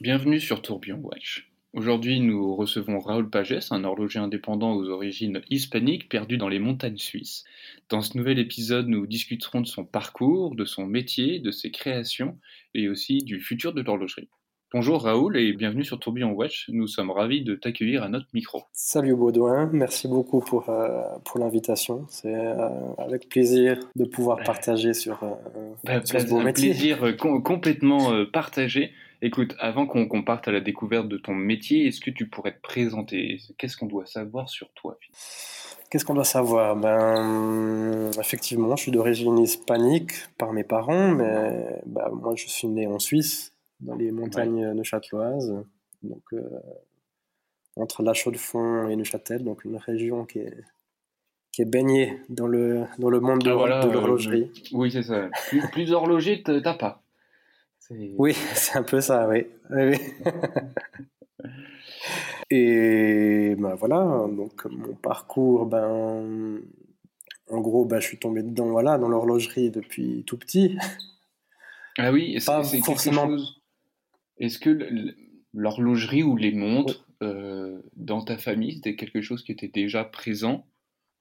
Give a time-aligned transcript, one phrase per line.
[0.00, 1.50] Bienvenue sur Tourbillon Watch.
[1.72, 6.98] Aujourd'hui, nous recevons Raoul Pagès, un horloger indépendant aux origines hispaniques perdu dans les montagnes
[6.98, 7.42] suisses.
[7.88, 12.38] Dans ce nouvel épisode, nous discuterons de son parcours, de son métier, de ses créations
[12.74, 14.28] et aussi du futur de l'horlogerie.
[14.72, 16.66] Bonjour Raoul et bienvenue sur Tourbillon Watch.
[16.68, 18.62] Nous sommes ravis de t'accueillir à notre micro.
[18.72, 22.04] Salut Baudouin, merci beaucoup pour, euh, pour l'invitation.
[22.08, 22.68] C'est euh,
[22.98, 25.30] avec plaisir de pouvoir partager sur, euh,
[25.82, 26.70] bah, ce beau métier.
[26.70, 28.92] plaisir complètement partagé.
[29.20, 32.60] Écoute, avant qu'on parte à la découverte de ton métier, est-ce que tu pourrais te
[32.60, 33.40] présenter?
[33.58, 34.96] Qu'est-ce qu'on doit savoir sur toi?
[35.90, 36.76] Qu'est-ce qu'on doit savoir?
[36.76, 42.86] Ben, effectivement, je suis d'origine hispanique par mes parents, mais ben, moi, je suis né
[42.86, 45.64] en Suisse, dans les montagnes neuchâteloises,
[46.02, 46.42] donc euh,
[47.76, 50.54] entre La Chaux-de-Fonds et Neuchâtel, donc une région qui est
[51.50, 54.42] qui est baignée dans le dans le monde de, ah, de l'horlogerie.
[54.42, 55.28] Euh, oui, c'est ça.
[55.48, 57.02] Plus, plus d'horloger, t'as pas.
[57.90, 59.46] Oui, c'est un peu ça, oui.
[62.50, 66.62] Et ben voilà, donc mon parcours, ben
[67.50, 70.76] en gros, ben, je suis tombé dedans, voilà, dans l'horlogerie depuis tout petit.
[71.98, 73.28] Ah oui, c'est forcément.
[74.38, 74.78] Est-ce que
[75.52, 80.66] l'horlogerie ou les montres euh, dans ta famille, c'était quelque chose qui était déjà présent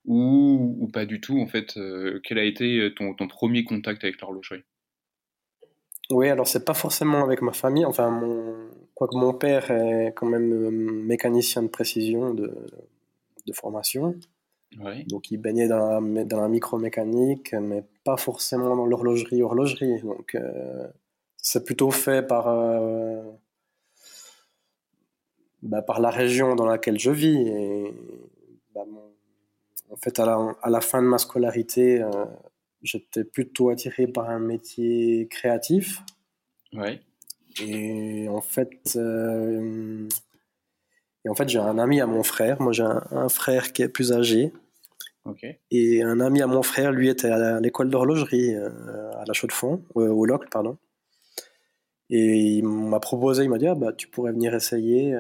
[0.06, 4.04] ou, ou pas du tout en fait euh, Quel a été ton, ton premier contact
[4.04, 4.64] avec l'horlogerie?
[6.10, 7.86] Oui, alors c'est pas forcément avec ma famille.
[7.86, 8.70] Enfin, mon...
[8.94, 12.54] quoique mon père est quand même euh, mécanicien de précision de,
[13.46, 14.16] de formation.
[15.08, 20.02] Donc il baignait dans la, dans la micromécanique, mais pas forcément dans l'horlogerie, horlogerie.
[20.02, 20.88] Donc euh,
[21.38, 23.24] c'est plutôt fait par, euh,
[25.62, 27.48] bah, par la région dans laquelle je vis.
[27.48, 27.94] Et
[28.76, 28.82] bah,
[29.90, 32.04] en fait, à la, à la, fin de ma scolarité,
[32.82, 36.02] j'étais plutôt attiré par un métier créatif.
[36.74, 37.02] Ouais.
[37.62, 40.08] Et en fait, euh,
[41.26, 42.62] et en fait, j'ai un ami à mon frère.
[42.62, 44.52] Moi, j'ai un, frère qui est plus âgé.
[45.72, 49.84] Et un ami à mon frère, lui, était à l'école d'horlogerie euh, à la Chaux-de-Fonds,
[49.98, 50.78] euh, au Locle, pardon.
[52.10, 55.14] Et il m'a proposé, il m'a dit, ah, bah, tu pourrais venir essayer,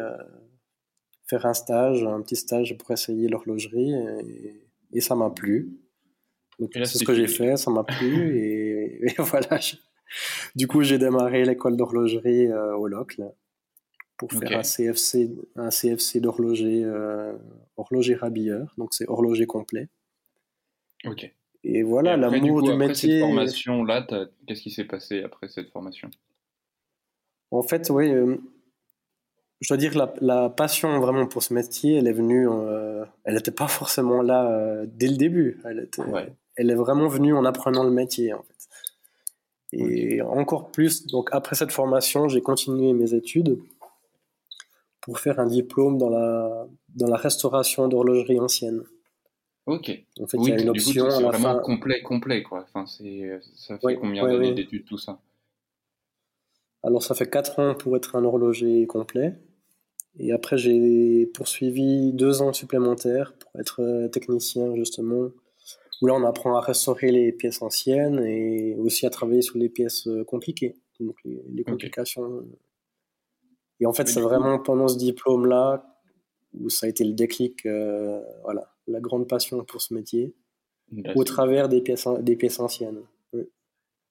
[1.26, 3.94] faire un stage, un petit stage pour essayer l'horlogerie.
[4.94, 5.78] et ça m'a plu
[6.60, 9.60] c'est ce que j'ai fait, ça m'a plu et, voilà.
[10.56, 13.32] Du coup, j'ai démarré l'école d'horlogerie euh, au Locle
[14.18, 17.34] pour faire un CFC, un CFC d'horloger, euh,
[17.76, 18.74] horloger rabilleur.
[18.78, 19.90] Donc c'est horloger complet.
[21.06, 21.32] Ok.
[21.64, 23.20] Et voilà l'amour du, métier.
[23.20, 24.08] Cette formation là,
[24.48, 26.10] qu'est-ce qui s'est passé après cette formation?
[27.52, 28.12] En fait, oui.
[28.12, 28.38] Euh,
[29.60, 32.48] je dois dire que la, la, passion vraiment pour ce métier, elle est venue,
[33.24, 35.60] elle n'était pas forcément là dès le début.
[35.66, 36.04] Elle était,
[36.58, 38.54] elle est vraiment venue en apprenant le métier, en fait.
[39.74, 43.60] Et encore plus, donc après cette formation, j'ai continué mes études
[45.02, 48.84] pour faire un diplôme dans la, dans la restauration d'horlogerie ancienne.
[49.66, 49.92] Ok.
[50.20, 52.66] En fait, il y a une option C'est vraiment complet, complet, quoi.
[52.74, 55.20] Enfin, ça fait combien d'années d'études, tout ça?
[56.84, 59.36] Alors, ça fait 4 ans pour être un horloger complet.
[60.20, 65.30] Et après, j'ai poursuivi deux ans supplémentaires pour être euh, technicien, justement,
[66.02, 69.70] où là on apprend à restaurer les pièces anciennes et aussi à travailler sur les
[69.70, 72.46] pièces euh, compliquées, donc les, complications.
[73.80, 75.98] Et en fait, c'est vraiment pendant ce diplôme-là
[76.54, 80.34] où ça a été le déclic, euh, voilà, la grande passion pour ce métier,
[81.16, 83.02] au travers des pièces, des pièces anciennes.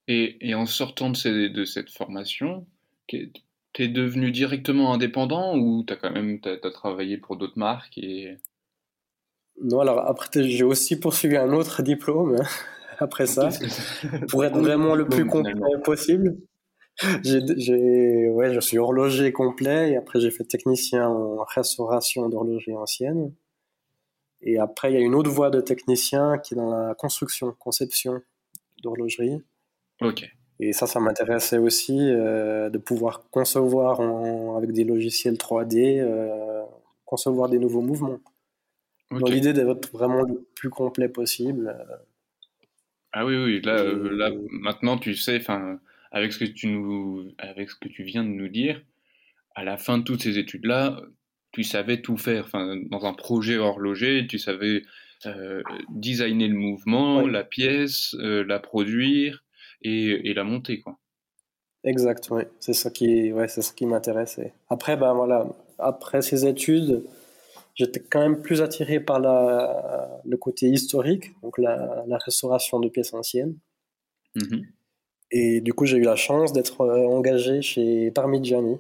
[0.08, 2.64] Et, et, en sortant de, de cette formation,
[3.08, 3.32] tu
[3.78, 8.36] es devenu directement indépendant ou tu as quand même as travaillé pour d'autres marques et...
[9.62, 12.44] Non, alors après, j'ai aussi poursuivi un autre diplôme hein,
[12.98, 13.48] après ça,
[14.30, 16.36] pour être vraiment le plus complet possible.
[17.22, 23.34] J'ai, ouais, je suis horloger complet et après j'ai fait technicien en restauration d'horlogerie ancienne.
[24.42, 27.54] Et après, il y a une autre voie de technicien qui est dans la construction,
[27.58, 28.22] conception
[28.82, 29.42] d'horlogerie.
[30.00, 30.30] Ok.
[30.58, 34.00] Et ça, ça m'intéressait aussi euh, de pouvoir concevoir
[34.56, 36.62] avec des logiciels 3D, euh,
[37.04, 38.20] concevoir des nouveaux mouvements.
[39.10, 41.68] Dans l'idée d'être vraiment le plus complet possible.
[41.68, 41.96] Euh.
[43.12, 45.78] Ah oui, oui, là, euh, là maintenant tu sais, enfin,
[46.10, 48.82] avec ce que tu nous, avec ce que tu viens de nous dire,
[49.54, 51.00] à la fin de toutes ces études-là,
[51.52, 52.44] tu savais tout faire.
[52.44, 54.82] Enfin, dans un projet horloger, tu savais
[55.24, 59.44] euh, designer le mouvement, la pièce, la produire
[59.82, 60.98] et, et, la monter, quoi.
[61.84, 62.42] Exact, oui.
[62.58, 64.52] C'est ça qui, ouais, c'est ça qui m'intéressait.
[64.68, 65.46] Après, ben voilà,
[65.78, 67.04] après ces études,
[67.76, 72.88] j'étais quand même plus attiré par la, le côté historique, donc la, la restauration de
[72.88, 73.56] pièces anciennes.
[74.34, 74.66] Mhm.
[75.30, 78.78] Et du coup, j'ai eu la chance d'être euh, engagé chez Parmigiani,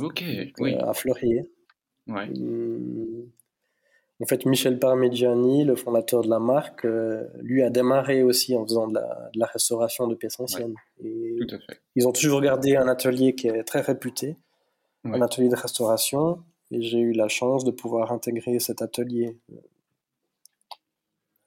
[0.00, 0.22] Ok,
[0.58, 0.74] oui.
[0.74, 1.50] à Fleurier.
[2.06, 2.28] Ouais.
[4.20, 6.86] En fait, Michel Parmigiani, le fondateur de la marque,
[7.40, 8.98] lui a démarré aussi en faisant de
[9.34, 10.74] la, restauration de pièces anciennes.
[10.98, 11.80] tout à fait.
[11.96, 14.36] Ils ont toujours gardé un atelier qui est très réputé,
[15.04, 19.36] un atelier de restauration, et j'ai eu la chance de pouvoir intégrer cet atelier.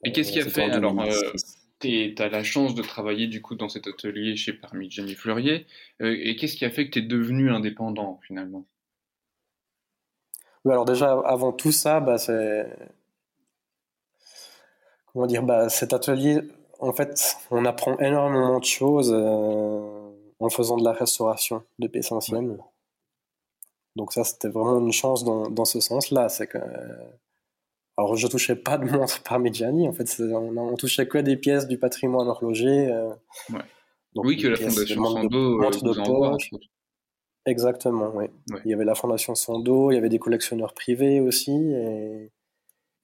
[0.04, 0.95] Et qu'est-ce qui a fait alors
[1.80, 5.66] tu as la chance de travailler du coup dans cet atelier chez Parmigiani Fleurier.
[6.01, 8.66] Euh, et qu'est-ce qui a fait que tu es devenu indépendant finalement?
[10.66, 12.68] Oui, alors déjà avant tout ça, bah, c'est
[15.13, 16.39] comment dire, bah, cet atelier,
[16.80, 22.12] en fait, on apprend énormément de choses euh, en faisant de la restauration de pièces
[22.12, 22.57] anciennes.
[24.00, 26.57] Donc ça, c'était vraiment une chance dans, dans ce sens-là, c'est que
[28.00, 29.90] alors, je touchais pas de montre Parmigiani.
[29.90, 32.88] En fait, on, on, touchait que des pièces du patrimoine horloger.
[32.90, 33.10] Euh,
[34.16, 36.50] oui, que la Fondation Sando euh, de poche.
[37.46, 38.28] Exactement, oui.
[38.63, 41.52] Il y avait la Fondation Sando, il y avait des collectionneurs privés aussi.
[41.52, 42.31] Et,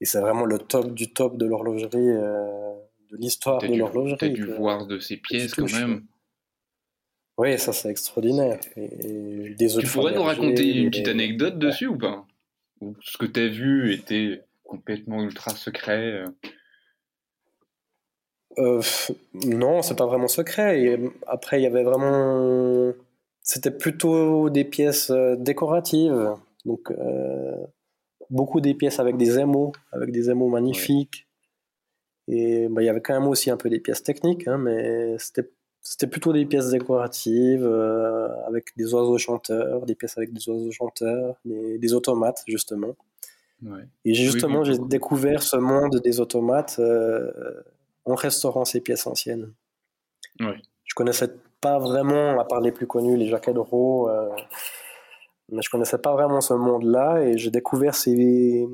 [0.00, 2.72] c'est vraiment le top du top de l'horlogerie, euh,
[3.10, 4.16] de l'histoire de l'horlogerie.
[4.16, 6.06] Tu as dû voir de ces pièces quand même.
[7.38, 8.58] Oui, ça c'est extraordinaire.
[8.76, 12.26] Et, tu pourrais nous raconter une petite anecdote dessus ou pas?
[12.80, 16.28] Ou ce que tu as vu était complètement ultra secret euh.
[18.58, 18.82] euh,
[19.46, 20.80] Non, c'est pas vraiment secret.
[20.80, 22.92] Et après, il y avait vraiment.
[23.42, 26.34] C'était plutôt des pièces euh, décoratives.
[26.64, 26.90] Donc,
[28.30, 31.28] beaucoup des pièces avec des émaux, avec des émaux magnifiques.
[32.28, 35.16] Et bah, il y avait quand même aussi un peu des pièces techniques, hein, mais
[35.18, 35.48] c'était
[35.88, 37.64] c'était plutôt des pièces décoratives
[38.46, 42.96] avec des oiseaux chanteurs, des pièces avec des oiseaux chanteurs, des automates justement.
[44.04, 47.30] Et justement, j'ai découvert ce monde des automates euh,
[48.04, 49.52] en restaurant ces pièces anciennes.
[50.38, 51.28] Je connaissais
[51.60, 54.28] pas vraiment, à part les plus connus, les Jacques Edro, euh,
[55.50, 58.66] mais je connaissais pas vraiment ce monde-là et j'ai découvert ces,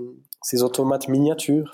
[0.43, 1.73] ces automates miniatures.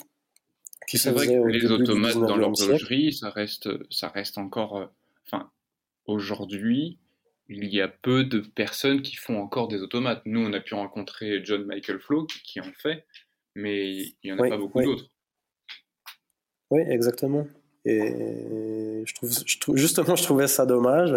[0.86, 4.90] C'est vrai que les automates dans l'horlogerie, ça reste, ça reste encore.
[5.30, 5.50] Enfin,
[6.06, 6.98] aujourd'hui,
[7.48, 10.22] il y a peu de personnes qui font encore des automates.
[10.26, 13.06] Nous, on a pu rencontrer John Michael Flo qui, en fait,
[13.54, 15.10] mais il n'y en a pas beaucoup d'autres.
[16.70, 17.46] Oui, exactement.
[17.84, 21.14] Et je trouve, justement, je trouvais ça dommage.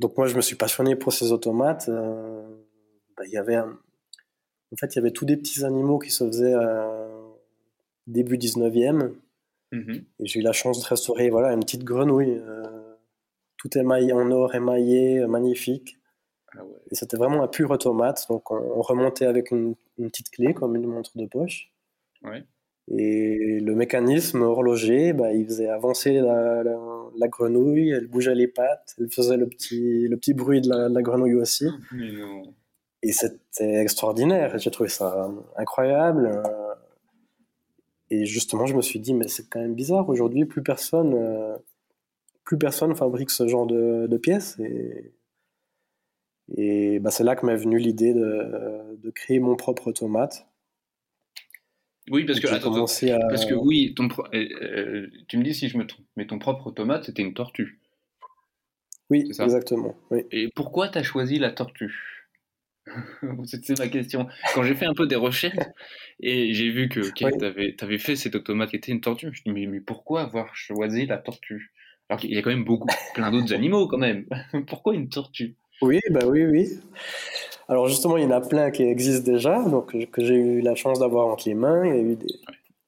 [0.00, 1.88] Donc moi, je me suis passionné pour ces automates.
[1.88, 2.42] Euh,
[3.16, 6.26] bah, il y avait En fait, il y avait tous des petits animaux qui se
[6.26, 7.28] faisaient euh,
[8.06, 9.12] début 19e.
[9.72, 10.04] Mm-hmm.
[10.18, 12.38] Et j'ai eu la chance de restaurer voilà, une petite grenouille.
[12.38, 12.89] Euh,
[13.60, 15.98] tout émaillé en or, émaillé, euh, magnifique.
[16.56, 18.26] Ah Et c'était vraiment un pur automate.
[18.28, 21.70] Donc on, remontait avec une, petite clé, comme une montre de poche.
[22.88, 29.10] Et le mécanisme horloger, bah, il faisait avancer la, grenouille, elle bougeait les pattes, elle
[29.10, 31.66] faisait le petit, le petit bruit de la, grenouille aussi.
[33.02, 34.58] Et c'était extraordinaire.
[34.58, 36.42] J'ai trouvé ça incroyable.
[38.10, 40.08] Et justement, je me suis dit, mais c'est quand même bizarre.
[40.08, 41.56] Aujourd'hui, plus personne euh,
[42.50, 44.58] plus personne fabrique ce genre de, pièces.
[44.58, 45.12] Et,
[46.56, 50.48] et bah, c'est là que m'est venue l'idée de, créer mon propre automate.
[52.10, 52.48] Oui, parce que,
[53.28, 56.40] parce que oui, ton, euh, euh, tu me dis si je me trompe, mais ton
[56.40, 57.78] propre automate, c'était une tortue.
[59.10, 59.94] Oui, exactement.
[60.32, 62.26] Et pourquoi tu as choisi la tortue?
[63.44, 64.26] C'est ma question.
[64.54, 65.54] Quand j'ai fait un peu des recherches
[66.18, 69.34] et j'ai vu que tu avais, fait cet automate qui était une tortue, je me
[69.34, 71.70] suis dit, mais pourquoi avoir choisi la tortue?
[72.10, 74.26] Alors qu'il y a quand même beaucoup, plein d'autres animaux quand même.
[74.66, 75.54] Pourquoi une tortue?
[75.80, 76.68] Oui, bah oui, oui.
[77.68, 80.74] Alors justement, il y en a plein qui existent déjà, donc que j'ai eu la
[80.74, 81.86] chance d'avoir entre les mains.
[81.86, 82.26] Il y a eu, des,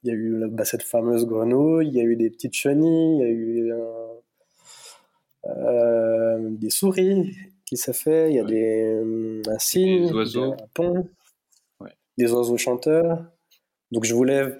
[0.02, 3.19] il y a eu bah, cette fameuse grenouille, il y a eu des petites chenilles,
[3.19, 3.73] il y a eu
[5.47, 9.02] euh, des souris qui s'est fait, il y a des,
[9.47, 10.55] un cygne, des oiseaux.
[10.55, 11.09] un pont,
[12.19, 13.25] des oiseaux chanteurs.
[13.93, 14.52] Donc je voulais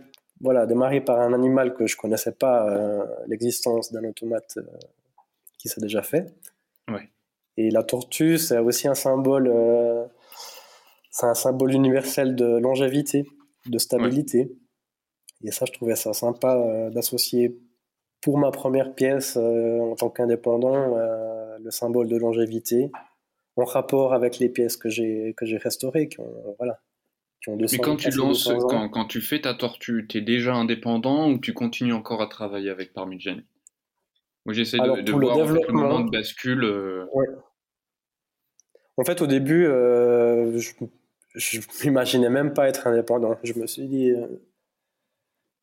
[0.43, 4.63] voilà, démarrer par un animal que je connaissais pas euh, l'existence d'un automate euh,
[5.59, 6.35] qui s'est déjà fait.
[7.59, 10.05] Et la tortue, c'est aussi un symbole, euh,
[11.11, 13.27] c'est un symbole universel de longévité,
[13.67, 14.57] de stabilité.
[15.45, 17.61] Et ça, je trouvais ça sympa d'associer
[18.23, 20.97] pour ma première pièce en tant qu'indépendant
[21.59, 22.91] le symbole de longévité
[23.57, 26.17] en rapport avec les pièces que j'ai que j'ai restaurées, qui
[26.57, 26.81] voilà,
[27.49, 31.53] mais quand tu lances, quand, tu fais ta tortue, tu es déjà indépendant ou tu
[31.53, 33.45] continues encore à travailler avec Parmigiani?
[34.45, 36.65] Moi, j'essaie de, de voir le, le moment de bascule.
[36.65, 37.07] Euh.
[38.97, 40.59] En fait, au début, euh,
[41.35, 43.37] je, n'imaginais même pas être indépendant.
[43.43, 44.11] Je me suis dit.
[44.11, 44.27] Euh,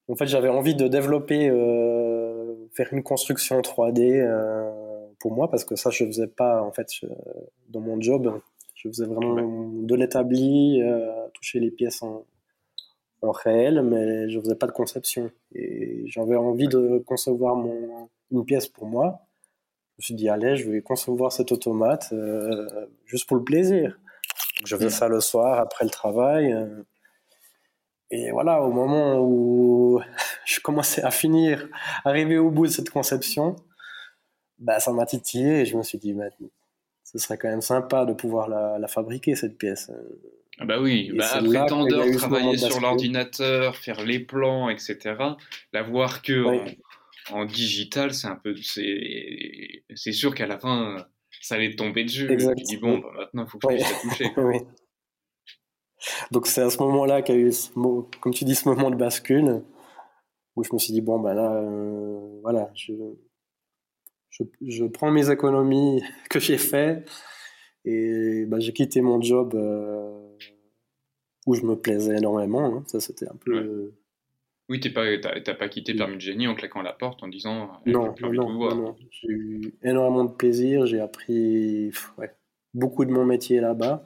[0.08, 1.50] en fait, j'avais envie de développer,
[2.74, 4.28] faire une construction 3D
[5.20, 6.88] pour moi, parce que ça, je ne faisais pas, en fait,
[7.68, 8.42] dans mon job
[8.74, 10.82] Je faisais vraiment de l'établi,
[11.56, 12.26] les pièces en,
[13.22, 15.32] en réel, mais je faisais pas de conception.
[15.54, 19.22] Et j'avais envie de concevoir mon, une pièce pour moi.
[19.98, 24.00] Je me suis dit, allez, je vais concevoir cet automate euh, juste pour le plaisir.
[24.66, 26.54] je faisais ça le soir après le travail.
[26.54, 26.84] Euh.
[28.12, 30.02] et voilà, au moment où
[30.46, 31.68] je commençais à finir,
[32.06, 33.56] arriver au bout de cette conception,
[34.58, 36.26] bah, ça m'a titillé et je me suis dit, bah,
[37.04, 39.92] ce serait quand même sympa de pouvoir la, la fabriquer, cette pièce.
[40.60, 45.16] Ah bah oui, bah après tant d'heures travailler sur l'ordinateur, faire les plans, etc.
[45.72, 46.44] La voir que
[47.32, 50.98] en, digital, c'est un peu, c'est sûr qu'à la fin,
[51.42, 52.28] ça allait tomber dessus.
[52.28, 54.32] Je dis bon, bah, maintenant il faut que je puisse toucher.
[54.38, 54.58] oui.
[56.32, 57.52] Donc c'est à ce moment-là qu'il y a eu,
[58.20, 59.62] comme tu dis, ce moment de bascule
[60.56, 62.94] où je me suis dit bon bah là, euh, voilà, je,
[64.30, 67.06] je, je, prends mes économies que j'ai fait
[67.86, 69.56] et bah, j'ai quitté mon job.
[69.56, 70.09] Euh,
[71.50, 72.66] où je me plaisais énormément.
[72.66, 72.84] Hein.
[72.86, 73.92] Ça, c'était un peu.
[74.70, 77.72] Oui, t'as pas, pas quitté Permis de Génie en claquant la porte en disant.
[77.88, 80.86] Non, non, non, J'ai eu énormément de plaisir.
[80.86, 81.92] J'ai appris
[82.76, 84.06] beaucoup de mon métier là-bas.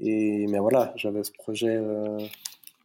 [0.00, 2.18] Et mais voilà, j'avais ce projet, euh,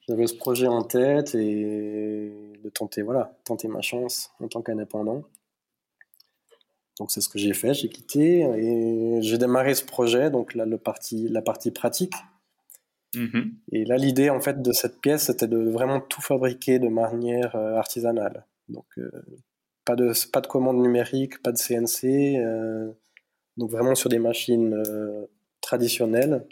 [0.07, 2.31] j'avais ce projet en tête et
[2.63, 5.23] de tenter, voilà, tenter ma chance en tant qu'indépendant.
[6.99, 10.65] Donc c'est ce que j'ai fait, j'ai quitté et j'ai démarré ce projet, donc là
[10.65, 12.13] le parti, la partie pratique,
[13.15, 13.55] Mhm.
[13.71, 17.55] Et là, l'idée en fait de cette pièce, c'était de vraiment tout fabriquer de manière
[17.55, 18.45] euh, artisanale.
[18.67, 19.09] Donc, euh,
[19.85, 22.91] pas de pas de commande numérique, pas de CNC, euh,
[23.57, 24.83] donc vraiment sur des machines
[25.61, 26.45] traditionnelles,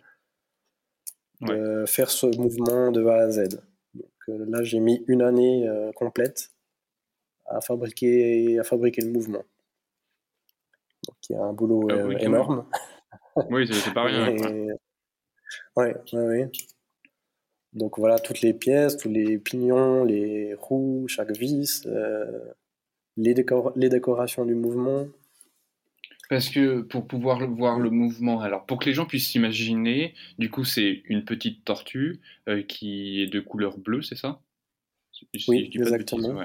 [1.85, 3.59] faire ce mouvement de A à Z.
[3.93, 6.51] Donc là, j'ai mis une année complète
[7.45, 9.43] à fabriquer à fabriquer le mouvement.
[11.07, 12.65] Donc il y a un boulot ah énorme.
[13.51, 14.35] Oui, c'est pas rien.
[15.75, 16.43] Oui, oui,
[17.73, 22.25] Donc voilà, toutes les pièces, tous les pignons, les roues, chaque vis, euh,
[23.17, 23.35] les,
[23.75, 25.07] les décorations du mouvement.
[26.29, 30.49] Parce que pour pouvoir voir le mouvement, alors pour que les gens puissent s'imaginer, du
[30.49, 34.41] coup c'est une petite tortue euh, qui est de couleur bleue, c'est ça?
[35.47, 36.41] Oui, exactement.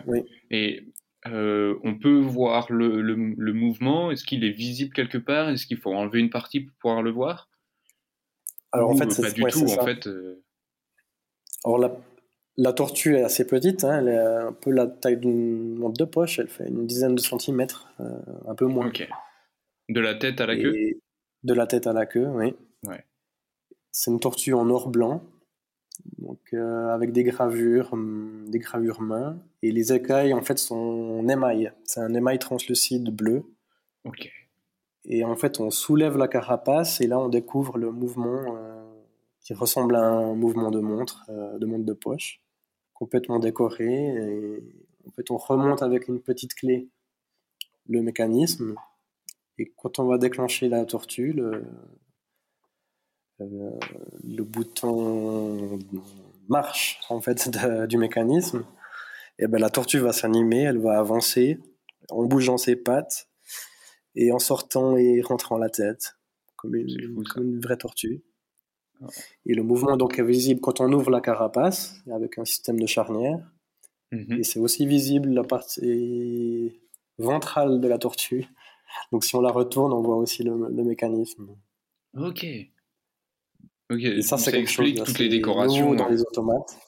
[0.51, 0.87] Et
[1.27, 5.49] euh, on peut voir le, le, le mouvement, est-ce qu'il est visible quelque part?
[5.51, 7.49] Est-ce qu'il faut enlever une partie pour pouvoir le voir?
[8.73, 9.65] Alors en fait, c'est pas du tout.
[9.65, 10.43] En fait, euh.
[11.65, 11.97] Alors la,
[12.57, 16.05] la, tortue est assez petite, hein, elle est un peu la taille d'une montre de
[16.05, 18.89] poche, elle fait une dizaine de centimètres, euh, un peu moins.
[18.89, 19.07] Ok.
[19.89, 20.75] De la tête à la queue?
[21.45, 22.55] De la tête à la queue, oui.
[22.85, 23.05] Ouais.
[23.93, 25.23] C'est une tortue en or blanc,
[26.19, 30.75] donc euh, avec des gravures, hum, des gravures main, et les écailles en fait sont
[31.21, 31.73] en émail.
[31.85, 33.45] C'est un émail translucide bleu.
[34.05, 34.33] Ok.
[35.05, 38.85] Et en fait, on soulève la carapace et là, on découvre le mouvement euh,
[39.41, 42.41] qui ressemble à un mouvement de montre, euh, de montre de poche,
[42.95, 43.93] complètement décoré.
[43.93, 44.63] Et
[45.07, 46.89] en fait, on remonte avec une petite clé
[47.89, 48.75] le mécanisme.
[49.59, 51.65] Et quand on va déclencher la tortue, le,
[53.41, 53.79] euh,
[54.45, 55.79] bouton
[56.49, 57.51] marche en fait
[57.89, 58.65] du mécanisme.
[59.39, 61.59] Et ben la tortue va s'animer, elle va avancer
[62.11, 63.32] en bougeant ses pattes
[64.15, 66.19] et en sortant et rentrant la tête,
[66.57, 68.23] comme une, vraie tortue.
[69.01, 69.07] Ah.
[69.47, 72.87] Et le mouvement donc est visible quand on ouvre la carapace avec un système de
[72.87, 73.41] charnière.
[74.13, 74.39] Mhm.
[74.39, 76.81] Et c'est aussi visible la partie
[77.19, 78.47] ventrale de la tortue.
[79.11, 80.55] Donc si on la retourne, on voit aussi le,
[80.85, 81.57] mécanisme.
[82.15, 82.47] Ok.
[83.91, 84.03] Ok.
[84.03, 86.79] Et ça, c'est quelque chose toutes les décorations dans les automates.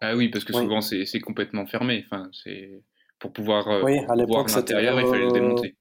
[0.00, 2.04] Ah oui, parce que souvent c'est complètement fermé.
[2.06, 2.82] Enfin, c'est
[3.18, 5.76] pour pouvoir euh, oui, à voir l'intérieur, il fallait le démonter.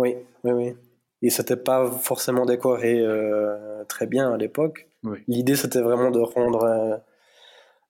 [0.00, 0.14] Oui,
[0.44, 0.74] oui, oui.
[1.20, 4.88] Et c'était pas forcément décoré euh, très bien à l'époque.
[5.28, 6.96] L'idée, c'était vraiment de rendre euh,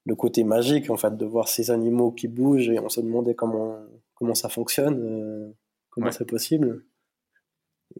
[0.07, 3.37] le côté magique, en fait, de voir ces animaux qui bougent et on se demandait
[3.37, 3.79] comment,
[4.17, 5.52] comment ça fonctionne, euh,
[5.90, 6.83] comment c'est possible.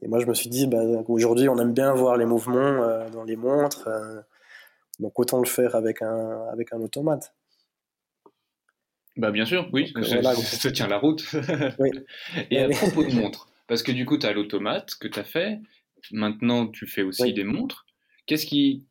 [0.03, 3.23] Et moi, je me suis dit, bah, aujourd'hui, on aime bien voir les mouvements dans
[3.23, 3.89] les montres,
[4.99, 7.33] donc autant le faire avec un, avec un automate.
[9.17, 11.25] Bah bien sûr, oui, ça tient la route.
[11.79, 11.91] oui.
[12.51, 15.23] Et à propos de montres, parce que du coup, tu as l'automate que tu as
[15.23, 15.61] fait.
[16.11, 17.87] Maintenant, tu fais aussi des montres.
[18.27, 18.89] Qu'est-ce qui.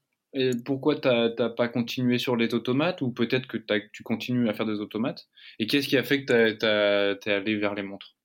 [0.64, 3.58] Pourquoi tu n'as pas continué sur les automates ou peut-être que
[3.92, 5.28] tu continues à faire des automates?
[5.60, 8.16] Et qu'est-ce qui a fait que tu es allé vers les montres?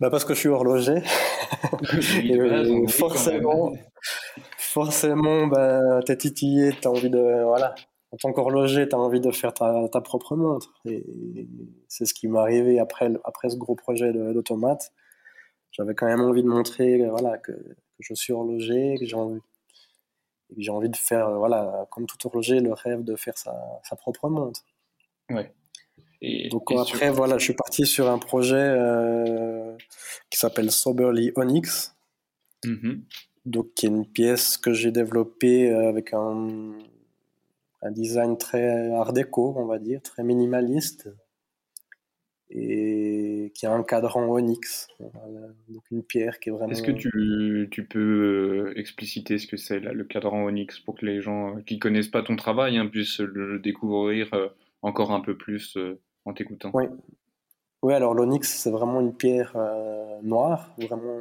[0.00, 1.00] Bah Parce que je suis horloger.
[2.32, 3.72] Euh, forcément,
[4.58, 7.44] forcément bah, tu es titillé, tu as envie de.
[7.44, 7.76] Voilà,
[8.14, 10.72] en tant qu'horloger, tu as envie de faire ta, propre montre.
[10.84, 11.04] Et
[11.88, 14.92] c'est ce qui m'est arrivé après, après ce gros projet d'automate.
[15.72, 17.52] j'avais quand même envie de montrer voilà, que,
[17.98, 19.40] je suis horloger, que j'ai envie,
[20.56, 23.52] j'ai envie de faire, voilà, comme tout horloger, le rêve de faire sa,
[23.82, 24.60] sa propre montre.
[25.30, 25.52] Ouais.
[26.20, 29.76] Et, Donc après, voilà, je suis parti sur un projet euh,
[30.30, 31.96] qui s'appelle Soberly Onyx.
[32.64, 33.00] Mm-hmm.
[33.46, 36.78] Donc, qui est une pièce que j'ai développée euh, avec un,
[37.84, 41.08] un design très art déco, on va dire, très minimaliste
[42.50, 44.88] et qui a un cadran onyx,
[45.68, 46.70] donc une pierre qui est vraiment.
[46.70, 51.06] Est-ce que tu, tu, peux euh, expliciter ce que c'est le cadran onyx pour que
[51.06, 54.30] les gens qui connaissent pas ton travail hein, puissent le découvrir
[54.82, 55.76] encore un peu plus
[56.24, 56.70] en t'écoutant?
[56.74, 56.84] Oui.
[57.84, 61.20] Oui, alors l'onyx, c'est vraiment une pierre euh, noire, vraiment.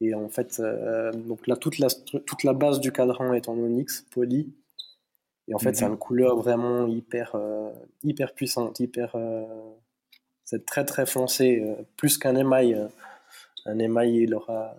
[0.00, 3.56] Et en fait, euh, donc là, toute la, toute la base du cadran est en
[3.56, 4.52] onyx, poli.
[5.48, 5.92] Et en fait, c'est mhm.
[5.92, 9.16] une couleur vraiment hyper, euh, hyper puissante, hyper.
[10.44, 11.64] c'est très très foncé,
[11.96, 12.78] plus qu'un émail.
[13.66, 14.76] un émail, il aura,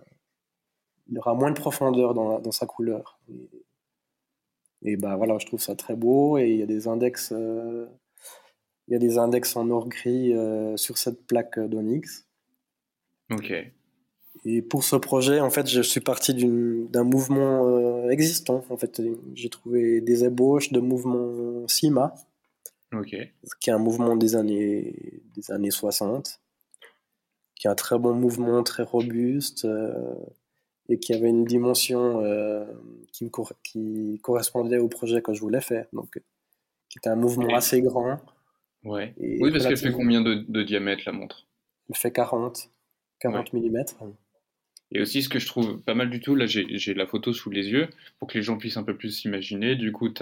[1.08, 3.18] il aura moins de profondeur dans, dans sa couleur.
[3.28, 6.38] Et, et, bah voilà, je trouve ça très beau.
[6.38, 7.32] Et il y a des index
[8.90, 12.26] il y a des index en or gris euh, sur cette plaque d'Onyx.
[13.30, 13.52] Ok.
[14.44, 18.64] Et pour ce projet, en fait, je suis parti d'un mouvement euh, existant.
[18.70, 19.02] En fait,
[19.34, 22.14] j'ai trouvé des ébauches de mouvement CIMA,
[22.94, 23.16] Ok.
[23.60, 26.40] qui est un mouvement des années, des années 60,
[27.54, 30.14] qui est un très bon mouvement, très robuste, euh,
[30.88, 32.22] et qui avait une dimension
[33.12, 33.30] qui,
[33.62, 35.86] qui, correspondait au projet que je voulais faire.
[35.92, 36.20] Donc,
[36.88, 38.18] qui était un mouvement assez grand,
[38.84, 39.14] Ouais.
[39.18, 41.46] oui, parce qu'elle fait combien de, diamètre la montre?
[41.88, 42.70] Elle fait 40,
[43.20, 43.84] 40 mm.
[44.92, 47.50] Et aussi, ce que je trouve pas mal du tout, là j'ai la photo sous
[47.50, 49.76] les yeux, pour que les gens puissent un peu plus s'imaginer.
[49.76, 50.12] Du coup,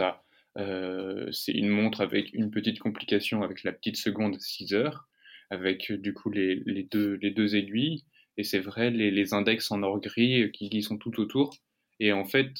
[0.58, 5.08] euh, c'est une montre avec une petite complication avec la petite seconde 6 heures,
[5.50, 8.04] avec du coup les, les, deux, les deux aiguilles,
[8.36, 11.54] et c'est vrai, les, les, index en or gris qui, qui, sont tout autour.
[11.98, 12.52] Et en fait,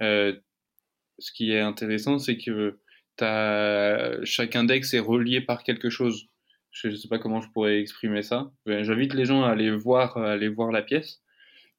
[0.00, 0.34] euh,
[1.18, 2.78] ce qui est intéressant, c'est que
[4.24, 6.28] chaque index est relié par quelque chose.
[6.70, 8.50] Je ne sais pas comment je pourrais exprimer ça.
[8.66, 11.20] J'invite les gens à aller voir, aller voir la pièce.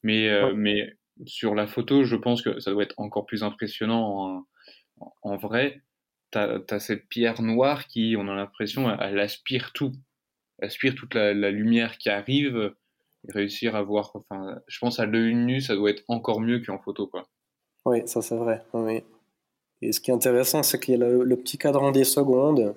[0.02, 4.44] Mais, euh, mais sur la photo, je pense que ça doit être encore plus impressionnant
[5.22, 5.82] en, vrai.
[6.32, 9.92] Tu as, cette pierre noire qui, on a l'impression, elle, aspire tout.
[10.58, 12.74] Elle aspire toute la, lumière qui arrive
[13.28, 14.12] et réussir à voir.
[14.14, 17.06] Enfin, je pense à l'œil nu, ça doit être encore mieux qu'en photo.
[17.06, 17.28] Quoi.
[17.84, 18.62] Oui, ça c'est vrai.
[18.72, 19.02] Oui.
[19.82, 22.74] Et ce qui est intéressant, c'est qu'il y a le, petit cadran des secondes.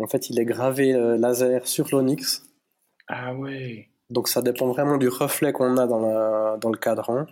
[0.00, 2.48] En fait, il est gravé euh, laser sur l'onyx.
[3.08, 3.91] Ah ouais.
[4.12, 7.26] Donc ça dépend vraiment du reflet qu'on a dans, dans le cadran.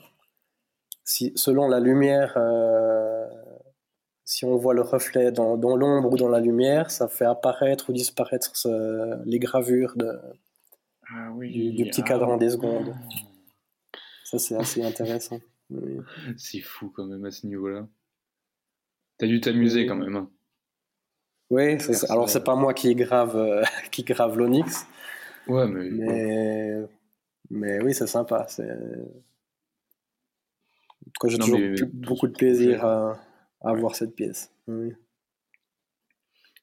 [1.05, 3.27] Si, selon la lumière, euh,
[4.25, 7.91] si on voit le reflet dans, dans l'ombre ou dans la lumière, ça fait apparaître
[7.91, 8.51] ou disparaître
[9.27, 10.19] les gravures de,
[11.13, 11.73] ah oui.
[11.73, 12.95] du, petit cadran des secondes.
[14.25, 15.41] Ça, c'est assez intéressant.
[16.37, 17.87] C'est fou quand même à ce niveau-là.
[19.19, 20.17] T'as dû t'amuser quand même.
[20.17, 20.31] Hein.
[21.51, 21.77] Oui,
[22.09, 24.87] alors c'est pas moi qui grave, euh, qui grave l'Onyx.
[25.47, 25.91] Ouais, mais.
[25.91, 26.77] Mais,
[27.51, 28.47] mais oui, c'est sympa.
[28.49, 28.71] C'est...
[31.23, 31.61] En j'ai toujours
[31.93, 33.19] beaucoup de plaisir à,
[33.63, 34.53] à voir cette pièce.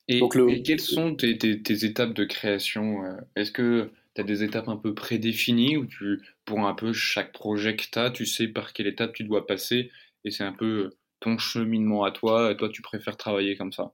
[0.08, 0.62] Et, Donc, le...
[0.64, 3.18] quelles sont tes, tes, étapes de création euh?
[3.36, 7.34] Est-ce que tu as des étapes un peu prédéfinies ou tu, pour un peu chaque
[7.34, 9.92] projet que tu as, tu sais par quelle étape tu dois passer
[10.24, 13.92] et c'est un peu ton cheminement à toi et toi tu préfères travailler comme ça?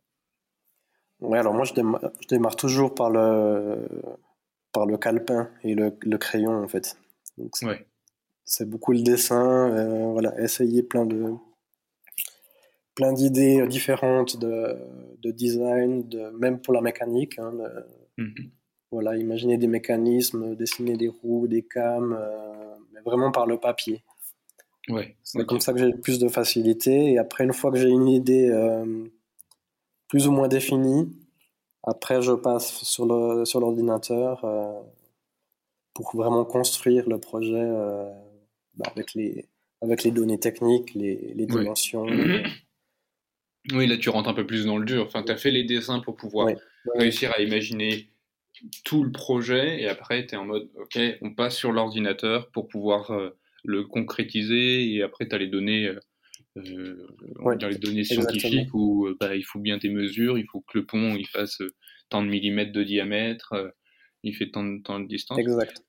[1.19, 3.87] Ouais, alors moi je démarre, toujours par le,
[4.73, 6.97] par le calepin et le, le crayon en fait.
[7.53, 7.85] c'est, ouais.
[8.43, 11.33] c'est beaucoup le dessin, euh, voilà, essayer plein de
[12.95, 14.77] plein d'idées différentes de,
[15.21, 17.39] de design, de, même pour la mécanique.
[17.39, 17.53] Hein,
[18.17, 18.51] mhm.
[18.91, 24.03] Voilà, imaginer des mécanismes, dessiner des roues, des cams, euh, mais vraiment par le papier.
[24.89, 27.13] Ouais, c'est comme ça que j'ai plus de facilité.
[27.13, 29.05] Et après, une fois que j'ai une idée euh,
[30.09, 31.09] plus ou moins définie,
[31.83, 34.81] après, je passe sur l'ordinateur sur euh,
[35.93, 38.09] pour vraiment construire le projet euh,
[38.75, 39.49] bah, avec, les,
[39.81, 42.05] avec les données techniques, les, les dimensions.
[43.71, 43.87] Oui.
[43.87, 45.05] là, tu rentres un peu plus dans le dur.
[45.05, 46.49] Enfin, tu as fait les dessins pour pouvoir
[46.95, 48.09] réussir à imaginer
[48.83, 49.81] tout le projet.
[49.81, 53.09] Et après, tu es en mode, OK, on passe sur l'ordinateur pour pouvoir
[53.63, 55.95] le concrétiser et après tu as les données,
[56.57, 57.07] euh,
[57.45, 60.77] euh les données scientifiques où euh, bah, il faut bien tes mesures, il faut que
[60.77, 61.73] le pont il fasse euh,
[62.09, 63.53] tant de millimètres de diamètre,
[64.23, 65.39] il fait tant de, tant de distance.
[65.39, 65.83] Exact.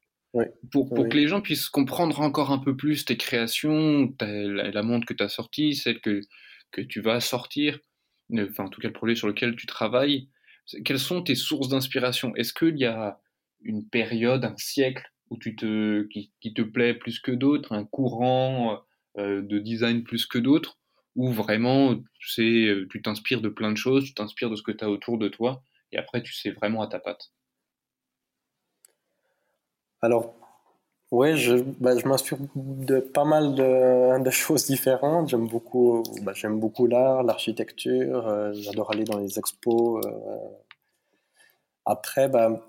[0.73, 4.83] Pour, pour que les gens puissent comprendre encore un peu plus tes créations, la, la,
[4.83, 6.21] montre que tu as sortie, celle que,
[6.73, 7.79] que tu vas sortir,
[8.37, 10.29] enfin en tout cas le projet sur lequel tu travailles,
[10.85, 12.35] quelles sont tes sources d'inspiration?
[12.35, 13.21] Est-ce qu'il y a
[13.63, 18.73] une période, un siècle où tu te, qui, te plaît plus que d'autres, un courant
[18.73, 18.77] euh,
[19.17, 20.79] de design plus que d'autres,
[21.17, 24.73] ou vraiment tu sais, tu t'inspires de plein de choses, tu t'inspires de ce que
[24.73, 27.31] tu as autour de toi, et après tu sais vraiment à ta patte
[30.03, 30.35] Alors,
[31.11, 35.29] oui, je, bah, je m'inspire de pas mal de, choses différentes.
[35.29, 38.27] J'aime beaucoup, bah, j'aime beaucoup l'art, l'architecture.
[38.27, 40.05] Euh, j'adore aller dans les expos.
[40.05, 40.11] Euh.
[41.87, 42.61] Après, bah,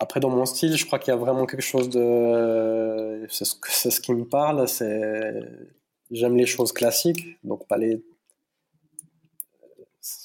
[0.00, 3.26] après, dans mon style, je crois qu'il y a vraiment quelque chose de.
[3.28, 4.68] C'est ce, qui me parle.
[4.68, 5.32] C'est
[6.10, 8.02] j'aime les choses classiques, donc pas les.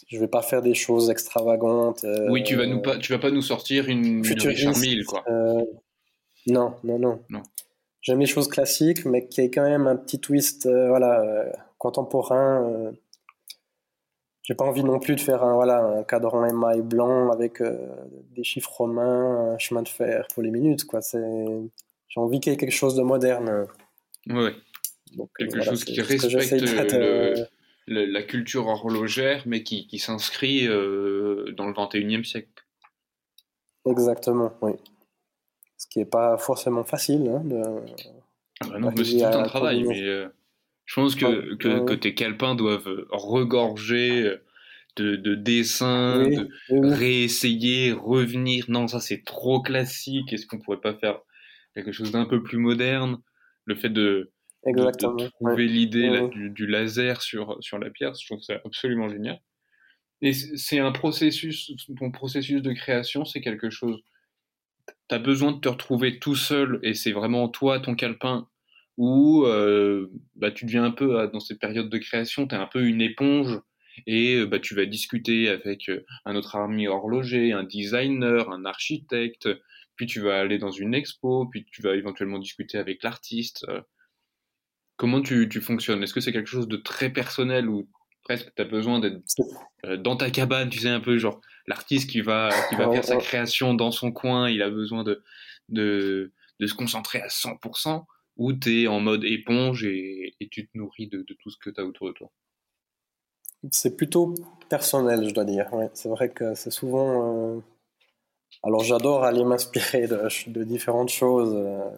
[0.07, 2.05] Je vais pas faire des choses extravagantes.
[2.29, 5.23] oui, tu vas nous pas, tu vas pas nous sortir une, une Richard Mille, quoi.
[5.27, 5.63] Euh,
[6.47, 7.19] non, non, non.
[8.01, 11.49] J'aime les choses classiques, mais qui ait quand même un petit twist euh, voilà, euh,
[11.77, 12.93] contemporain.
[14.43, 14.47] Euh.
[14.47, 17.61] J'ai pas envie non plus de faire un, voilà, un cadran émail blanc avec
[18.35, 20.85] des chiffres romains, un chemin de fer pour les minutes.
[20.85, 20.99] Quoi.
[21.11, 23.67] J'ai envie qu'il y ait quelque chose de moderne.
[24.27, 24.51] Oui,
[25.37, 26.95] quelque chose qui respecte
[27.87, 32.49] la culture horlogère, mais qui, qui s'inscrit dans le 21e siècle.
[33.85, 34.73] Exactement, oui
[35.83, 37.29] ce qui n'est pas forcément facile.
[37.29, 37.61] Hein, de,
[38.61, 40.27] ah bah non, c'est tout un travail, mais euh,
[40.93, 44.37] je pense que, que, que, tes calepins doivent regorger euh,
[44.95, 48.65] de, de dessins, de réessayer, revenir.
[48.67, 50.31] Non, ça c'est trop classique.
[50.31, 51.19] Est-ce qu'on pourrait pas faire
[51.73, 53.17] quelque chose d'un peu plus moderne?
[53.65, 54.31] Le fait de,
[54.67, 59.41] de, trouver l'idée du, du, laser sur, sur la pierre, je trouve ça absolument génial.
[60.21, 64.03] Et c'est un processus, ton processus de création, c'est quelque chose
[65.09, 68.47] tu as besoin de te retrouver tout seul et c'est vraiment toi, ton calepin,
[68.97, 72.57] ou euh, bah, tu deviens un peu, euh, dans cette période de création, tu es
[72.57, 73.59] un peu une éponge
[74.07, 75.89] et euh, bah, tu vas discuter avec
[76.25, 79.49] un autre ami horloger, un designer, un architecte,
[79.95, 83.65] puis tu vas aller dans une expo, puis tu vas éventuellement discuter avec l'artiste.
[84.95, 86.03] Comment tu, tu fonctionnes?
[86.03, 87.89] Est-ce que c'est quelque chose de très personnel ou
[88.23, 89.21] presque tu as besoin d'être
[89.97, 93.17] dans ta cabane, tu sais, un peu genre l'artiste qui va, qui va faire sa
[93.17, 95.23] création dans son coin, il a besoin de,
[95.69, 98.05] de, de se concentrer à 100%,
[98.37, 101.57] ou tu es en mode éponge et, et tu te nourris de, de, tout ce
[101.57, 102.31] que tu as autour de toi
[103.71, 104.33] C'est plutôt
[104.69, 105.71] personnel, je dois dire.
[105.73, 107.55] Ouais, c'est vrai que c'est souvent.
[107.57, 107.59] Euh,
[108.63, 111.53] alors j'adore aller m'inspirer de, de, différentes choses.
[111.55, 111.89] Euh...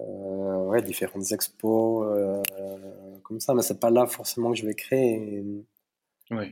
[0.00, 2.42] Euh, ouais, différentes expos, euh,
[3.22, 5.44] comme ça, mais c'est pas là forcément que je vais créer.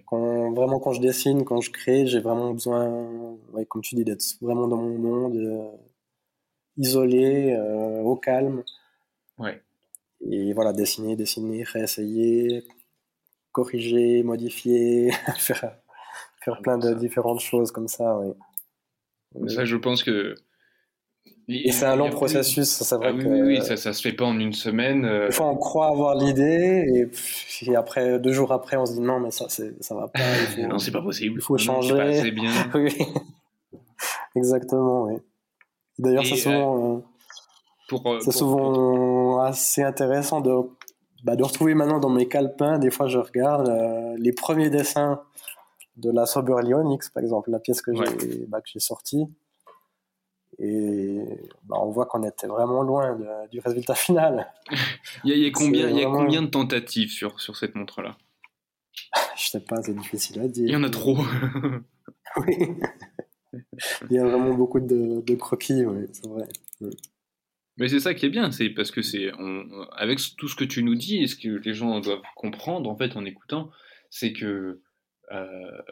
[0.07, 3.37] Quand, vraiment, quand je dessine, quand je crée, j'ai vraiment besoin,
[3.69, 5.37] comme tu dis, d'être vraiment dans mon monde,
[6.77, 8.63] isolé, euh, au calme.
[9.39, 9.63] Ouais.
[10.31, 12.65] Et voilà, dessiner, dessiner, réessayer,
[13.51, 15.77] corriger, modifier, faire,
[16.43, 18.19] faire plein de différentes choses comme ça.
[18.19, 18.35] Ouais.
[19.49, 20.35] Ça, je pense que
[21.49, 23.47] et c'est un long processus, c'est vrai ah que.
[23.47, 25.05] Oui, ça, ça se fait pas en une semaine.
[25.05, 25.27] Euh.
[25.27, 29.01] Des fois, on croit avoir l'idée, et puis après, deux jours après, on se dit
[29.01, 30.21] non, mais ça, ça va pas.
[30.69, 31.37] non, c'est pas possible.
[31.39, 32.21] Il faut changer.
[32.23, 32.53] C'est bien.
[32.75, 32.97] oui.
[34.37, 35.15] Exactement, oui.
[35.99, 37.01] D'ailleurs, c'est souvent, euh,
[37.89, 40.53] pour, euh, c'est souvent assez intéressant de,
[41.25, 42.79] bah, de retrouver maintenant dans mes calepins.
[42.79, 43.71] Des fois, je regarde
[44.19, 45.23] les premiers dessins
[45.97, 49.27] de la Sober Onyx, par exemple, la pièce que j'ai bah, sortie.
[50.59, 51.19] Et
[51.65, 53.19] bah, on voit qu'on était vraiment loin
[53.51, 54.53] du résultat final.
[55.25, 58.17] il y a, combien, il y a combien de tentatives sur, sur cette montre-là?
[59.37, 60.69] Je sais pas, c'est difficile à dire.
[60.69, 61.17] Il y en a trop.
[62.37, 62.77] oui.
[64.11, 66.49] Il y a vraiment beaucoup de, de croquis, oui, c'est vrai.
[67.77, 69.31] Mais c'est ça qui est bien, c'est parce que c'est
[69.97, 72.97] avec tout ce que tu nous dis et ce que les gens doivent comprendre en
[72.97, 73.71] fait en écoutant,
[74.11, 74.83] c'est que
[75.33, 75.83] euh,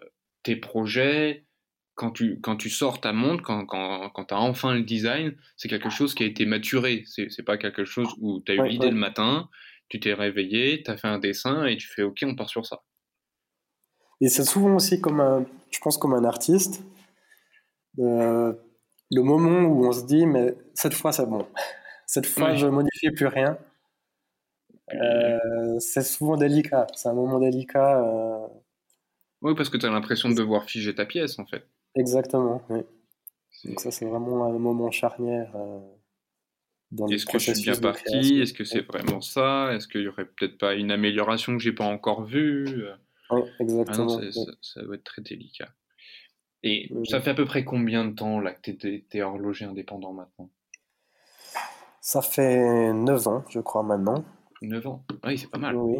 [0.42, 1.46] tes projets,
[1.94, 5.36] quand tu, quand tu sors ta montre, quand, quand, quand tu as enfin le design,
[5.56, 7.04] c'est quelque chose qui a été maturé.
[7.06, 9.48] C'est, c'est pas quelque chose où tu as eu l'idée le matin,
[9.88, 12.66] tu t'es réveillé, tu as fait un dessin et tu fais OK, on part sur
[12.66, 12.82] ça.
[14.20, 16.84] Et c'est souvent aussi comme un, je pense comme un artiste,
[18.00, 18.52] euh,
[19.10, 21.46] le moment où on se dit, mais cette fois c'est bon.
[22.06, 23.56] Cette fois, je ne modifie plus rien.
[24.94, 26.88] Euh, c'est souvent délicat.
[26.94, 28.02] C'est un moment délicat.
[28.02, 28.48] Euh.
[29.42, 31.64] Oui, parce que tu as l'impression de devoir figer ta pièce, en fait.
[31.94, 32.80] Exactement, oui.
[33.64, 38.40] Donc ça, c'est vraiment un moment charnière euh, Est-ce que je suis bien parti?
[38.40, 39.72] Est-ce que c'est vraiment ça?
[39.72, 42.86] Est-ce qu'il y aurait peut-être pas une amélioration que j'ai pas encore vue?
[43.30, 44.18] Oui, exactement.
[44.20, 45.68] Ah ça, ça, doit être très délicat.
[46.62, 50.12] Et ça fait à peu près combien de temps là que tu es, horloger indépendant
[50.12, 50.50] maintenant?
[52.00, 54.24] Ça fait 9 ans, je crois, maintenant.
[54.62, 55.04] 9 ans?
[55.24, 55.76] Oui, c'est pas mal.
[55.76, 55.98] Oui,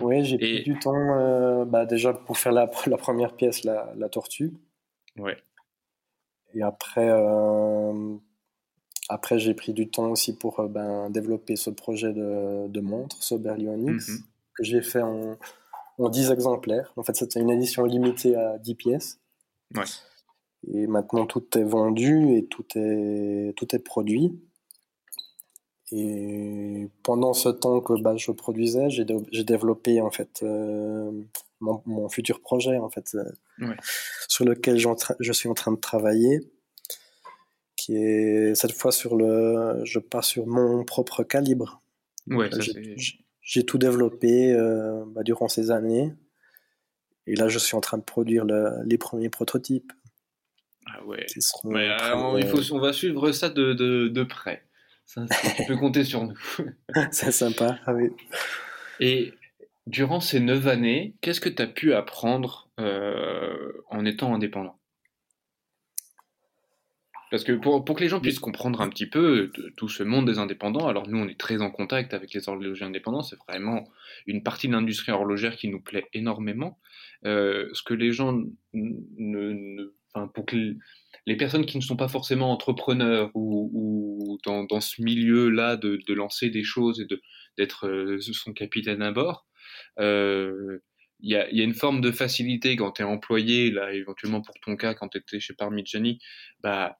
[0.00, 3.92] oui j'ai pris du temps euh, bah, déjà pour faire la, la première pièce, la,
[3.96, 4.52] la tortue.
[5.18, 5.36] Ouais.
[6.54, 7.10] et après,
[9.08, 14.08] après j'ai pris du temps aussi pour ben, développer ce projet de, de montre, Soberlionix,
[14.08, 14.18] mhm.
[14.54, 15.36] que j'ai fait en,
[15.98, 16.92] en 10 exemplaires.
[16.96, 19.19] En fait, c'était une édition limitée à 10 pièces.
[19.74, 19.84] Ouais.
[20.72, 24.38] Et maintenant, tout est vendu et tout est, tout est produit.
[25.92, 31.10] Et pendant ce temps que bah, je produisais, j'ai développé en fait euh,
[31.58, 33.74] mon, mon, futur projet en fait euh,
[34.28, 36.40] sur lequel je suis en train de travailler,
[37.76, 41.82] qui est cette fois sur le, je pars sur mon propre calibre.
[42.28, 42.50] Ouais,
[43.42, 46.14] j'ai tout développé euh, bah, durant ces années,
[47.30, 48.44] et là je suis en train de produire
[48.84, 49.92] les premiers prototypes.
[50.86, 51.26] Ah ouais.
[52.38, 54.64] il faut, on va suivre ça de, de, de près.
[55.04, 55.24] Ça,
[55.56, 56.38] tu peux compter sur nous.
[57.10, 58.10] C'est sympa, ah oui.
[59.00, 59.32] Et
[59.86, 64.79] durant ces neuf années, qu'est-ce que tu as pu apprendre euh, en étant indépendant?
[67.30, 70.26] Parce que pour, pour, que les gens puissent comprendre un petit peu tout ce monde
[70.26, 73.88] des indépendants, alors nous on est très en contact avec les horlogers indépendants, c'est vraiment
[74.26, 76.78] une partie de l'industrie horlogère qui nous plaît énormément.
[77.24, 80.74] Euh, ce que les gens ne, enfin, pour que
[81.26, 86.14] les personnes qui ne sont pas forcément entrepreneurs ou, dans, dans, ce milieu-là de, de,
[86.14, 87.06] lancer des choses et
[87.58, 89.46] d'être euh, son capitaine à bord,
[89.98, 90.78] euh,
[91.20, 94.40] il y, a, y, a, une forme de facilité quand tu es employé, là, éventuellement
[94.40, 96.18] pour ton cas, quand tu étais chez Parmigiani,
[96.60, 96.98] bah,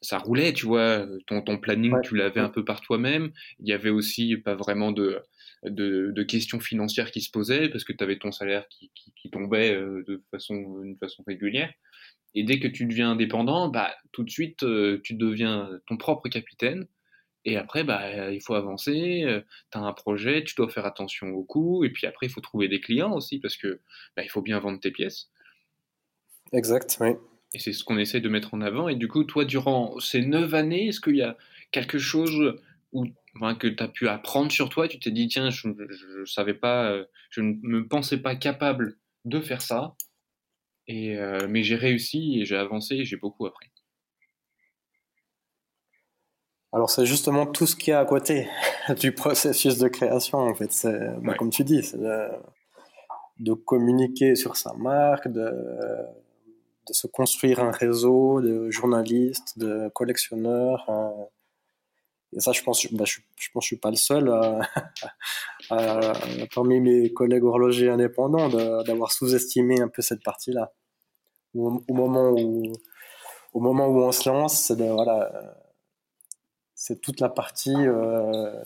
[0.00, 3.32] ça roulait, tu vois, ton, ton planning, tu l'avais un peu par toi-même.
[3.60, 5.22] Il y avait aussi pas vraiment de,
[5.64, 9.12] de, de, questions financières qui se posaient parce que tu avais ton salaire qui, qui,
[9.14, 11.72] qui tombait euh, de façon, une façon régulière.
[12.34, 16.28] Et dès que tu deviens indépendant, bah, tout de suite, euh, tu deviens ton propre
[16.28, 16.86] capitaine.
[17.44, 19.40] Et après, bah, il faut avancer, euh,
[19.72, 22.42] tu as un projet, tu dois faire attention aux coûts, et puis après, il faut
[22.42, 23.80] trouver des clients aussi, parce que
[24.14, 25.30] bah, il faut bien vendre tes pièces.
[26.52, 27.12] Exact, oui.
[27.52, 28.88] Et c'est ce qu'on essaie de mettre en avant.
[28.88, 31.36] Et du coup, toi, durant ces neuf années, est-ce qu'il y a
[31.72, 32.58] quelque chose
[32.92, 33.06] où,
[33.58, 34.86] que tu as pu apprendre sur toi?
[34.86, 38.98] Tu t'es dit, tiens, je ne savais pas, euh, je ne me pensais pas capable
[39.24, 39.94] de faire ça.
[40.86, 43.70] Et, euh, mais j'ai réussi et j'ai avancé et j'ai beaucoup appris.
[46.72, 48.48] Alors c'est justement tout ce qu'il y a à côté
[49.00, 50.72] du processus de création en fait.
[50.72, 51.98] C'est, bah, comme tu dis, c'est
[53.38, 55.50] de, communiquer sur sa marque, de,
[56.88, 60.84] de, se construire un réseau de journalistes, de collectionneurs.
[60.88, 61.12] Hein.
[62.32, 64.32] Et ça, je pense, bah, je, je, pense, je suis pas le seul
[66.54, 68.48] parmi mes collègues horlogers indépendants
[68.82, 70.72] d'avoir sous-estimé un peu cette partie-là
[71.54, 72.62] au, moment où
[73.52, 75.30] au moment où on se lance, c'est voilà,
[76.74, 78.62] c'est toute la partie euh,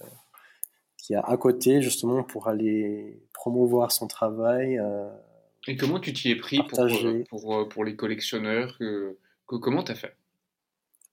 [0.98, 4.78] qui a à côté justement pour aller promouvoir son travail.
[5.68, 6.86] Euh, Et comment tu t'y es pris pour,
[7.28, 10.16] pour, euh, pour, les collectionneurs que, Comment tu as fait?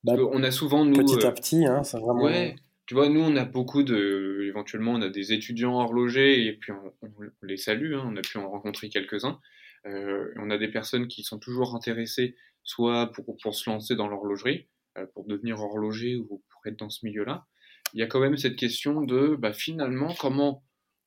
[0.04, 2.24] Bah, On a souvent nous petit à petit, hein, c'est vraiment.
[2.24, 2.56] Ouais.
[2.88, 4.42] Tu vois, nous, on a beaucoup de.
[4.48, 7.10] Éventuellement, on a des étudiants horlogers et puis on,
[7.42, 7.94] les salue.
[7.94, 9.40] Hein, on a pu en rencontrer quelques-uns.
[9.86, 14.08] Euh, on a des personnes qui sont toujours intéressées soit pour, pour se lancer dans
[14.08, 17.48] l'horlogerie, euh, pour devenir horloger ou pour être dans ce milieu-là.
[17.94, 20.64] Il y a quand même cette question de bah, finalement comment,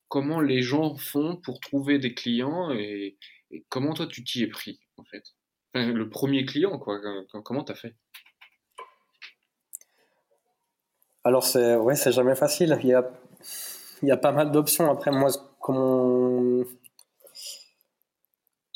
[0.07, 3.17] comment les gens font pour trouver des clients et,
[3.69, 5.23] comment toi tu t'y es pris en fait?
[5.73, 6.99] le premier client, quoi,
[7.43, 7.95] comment t'as fait?
[11.25, 12.77] Alors c'est ouais, c'est jamais facile.
[12.83, 13.11] Il y a,
[14.03, 14.89] il y a pas mal d'options.
[14.89, 16.63] Après moi, comment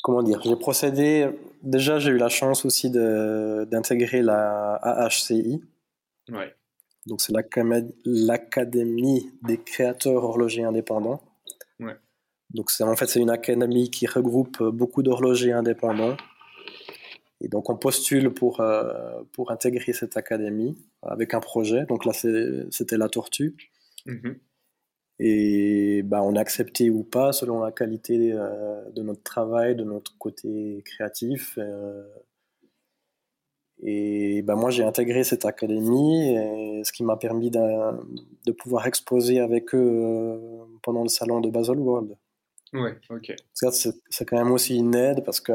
[0.02, 1.28] comment dire, j'ai procédé.
[1.62, 5.62] Déjà, j'ai eu la chance aussi d'intégrer la AHCI.
[6.28, 6.54] Ouais.
[7.10, 7.34] Donc, c'est
[8.04, 11.20] l'Académie des créateurs horlogers indépendants.
[11.78, 11.96] Ouais.
[12.54, 16.16] Donc, c'est en fait, c'est une académie qui regroupe beaucoup d'horlogers indépendants.
[17.42, 21.84] Et donc, on postule pour, euh, pour intégrer cette académie avec un projet.
[21.86, 23.56] Donc, là, c'était la tortue.
[24.06, 24.30] Mm
[25.22, 29.84] et bah, on a accepté ou pas selon la qualité euh, de notre travail, de
[29.84, 31.58] notre côté créatif.
[31.58, 32.02] Euh.
[33.82, 36.34] Et bah, moi, j'ai intégré cette académie,
[36.84, 40.36] ce qui m'a permis de, pouvoir exposer avec eux euh,
[40.82, 42.16] pendant le salon de Basel World.
[42.72, 43.34] Ouais, ok.
[43.52, 45.52] C'est quand même aussi une aide parce que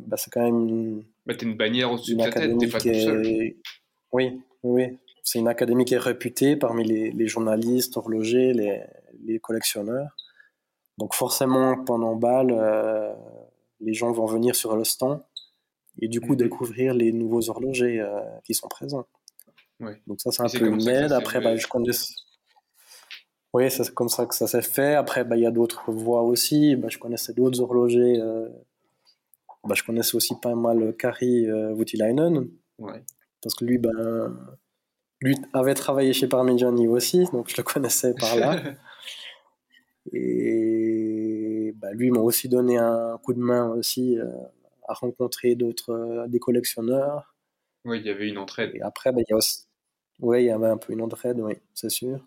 [0.00, 0.68] bah, c'est quand même.
[0.68, 3.54] Une, bah, une bannière au-dessus de ta tête, t'es pas tout seul.
[4.12, 4.98] Oui, oui.
[5.22, 8.80] C'est une académie qui est réputée parmi les, les journalistes, horlogers, les,
[9.24, 10.16] les collectionneurs.
[10.98, 13.14] Donc forcément, pendant Bâle, euh,
[13.80, 15.22] les gens vont venir sur le stand
[16.00, 19.06] et du coup découvrir les nouveaux horlogers euh, qui sont présents.
[20.06, 21.12] Donc ça, c'est un peu une aide.
[21.12, 21.92] Après, bah, je connais...
[23.52, 24.94] Oui, c'est comme ça que ça s'est fait.
[24.94, 26.76] Après, bah, il y a d'autres voies aussi.
[26.76, 28.20] Bah, je connaissais d'autres horlogers.
[28.20, 28.48] Euh,
[29.64, 32.48] bah, je connaissais aussi pas mal Kari Voutilainen,
[33.42, 34.36] Parce que lui, ben,
[35.20, 38.56] lui avait travaillé chez Parmigiani aussi, donc je le connaissais par là.
[40.12, 44.26] Et bah, lui m'a aussi donné un coup de main aussi euh,
[44.90, 47.34] à rencontrer d'autres, euh, des collectionneurs.
[47.84, 48.72] Oui, il y avait une entraide.
[48.74, 49.66] Et après, bah, il y a aussi...
[50.20, 52.20] Oui, il y avait un peu une entraide, oui, c'est sûr.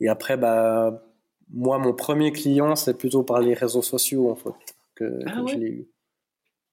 [0.00, 1.04] Et après, bah,
[1.50, 5.56] moi, mon premier client, c'est plutôt par les réseaux sociaux, en fait, que, ah je
[5.56, 5.88] l'ai eu.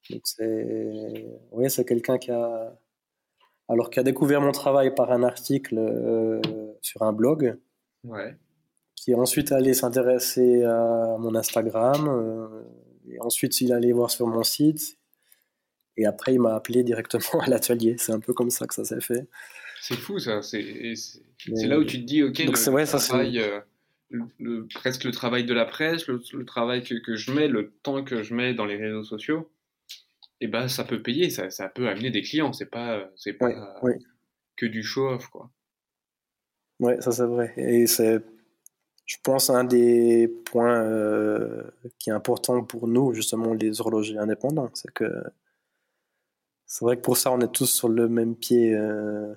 [0.10, 1.70] Donc, c'est...
[1.70, 2.78] C'est quelqu'un qui a...
[3.68, 6.40] Alors, qui a découvert mon travail par un article euh,
[6.82, 7.58] sur un blog.
[8.06, 8.38] Ouais
[9.08, 12.10] qui est ensuite allé s'intéresser à mon Instagram.
[12.10, 12.64] Euh,
[13.10, 14.98] et ensuite, il allait voir sur mon site.
[15.96, 17.96] Et après, il m'a appelé directement à l'atelier.
[17.98, 19.28] C'est un peu comme ça que ça s'est fait.
[19.82, 20.42] C'est fou, ça.
[20.42, 20.62] C'est
[21.68, 23.60] là où tu te dis, OK, le, vrai, travail, euh,
[24.10, 28.04] le, presque le travail de la presse, le, travail que, que, je mets, le temps
[28.04, 29.50] que je mets dans les réseaux sociaux,
[30.40, 32.54] et eh ben, ça peut payer, ça, ça peut amener des clients.
[32.54, 33.52] C'est pas, c'est pas
[34.56, 35.50] que du show-off, quoi.
[36.80, 37.54] Ouais, ça c'est vrai.
[37.58, 38.22] Et c'est
[39.08, 41.64] je pense un des points euh,
[41.98, 45.24] qui est important pour nous, justement, les horlogers indépendants, c'est que
[46.66, 48.76] c'est vrai que pour ça, on est tous sur le même pied.
[48.76, 49.34] Euh,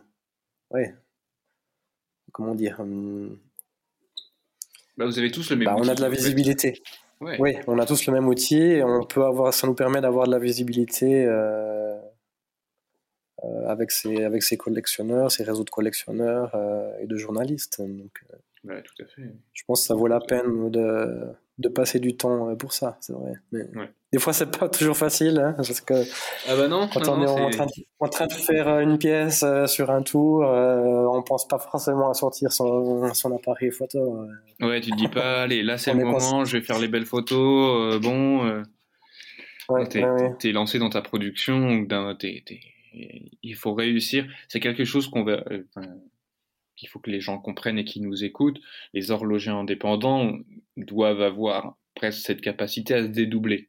[0.72, 0.92] ouais.
[2.32, 3.38] Comment dire hum,
[4.96, 6.82] bah, Vous avez tous le même bah, On a de la visibilité.
[7.20, 10.26] Oui, on a tous le même outil et on peut avoir, ça nous permet d'avoir
[10.26, 11.89] de la visibilité euh,
[13.66, 16.54] avec, ses, avec ses collectionneurs, ses réseaux de collectionneurs
[17.00, 17.80] et de journalistes.
[17.80, 18.24] Donc,
[18.62, 19.22] tout à fait.
[19.52, 22.96] Je pense que ça vaut la peine de, de passer du temps euh, pour ça,
[23.00, 23.32] c'est vrai.
[23.52, 23.62] Mais
[24.12, 25.94] des fois, c'est pas toujours facile, hein, parce que
[26.48, 28.98] ah bah non, quand on est, en, train de, en, train de, faire euh, une
[28.98, 34.26] pièce euh, sur un tour, on pense pas forcément à sortir son, son appareil photo.
[34.60, 37.06] Ouais, tu te dis pas, allez, là c'est le moment, je vais faire les belles
[37.06, 38.62] photos, bon.
[39.68, 41.86] Ouais, t'es es lancé dans ta production,
[42.92, 44.26] il faut réussir.
[44.48, 45.44] C'est quelque chose qu'on va
[46.80, 48.60] qu'il faut que les gens comprennent et qui nous écoutent,
[48.94, 50.38] les horlogers indépendants
[50.78, 53.68] doivent avoir presque cette capacité à se dédoubler,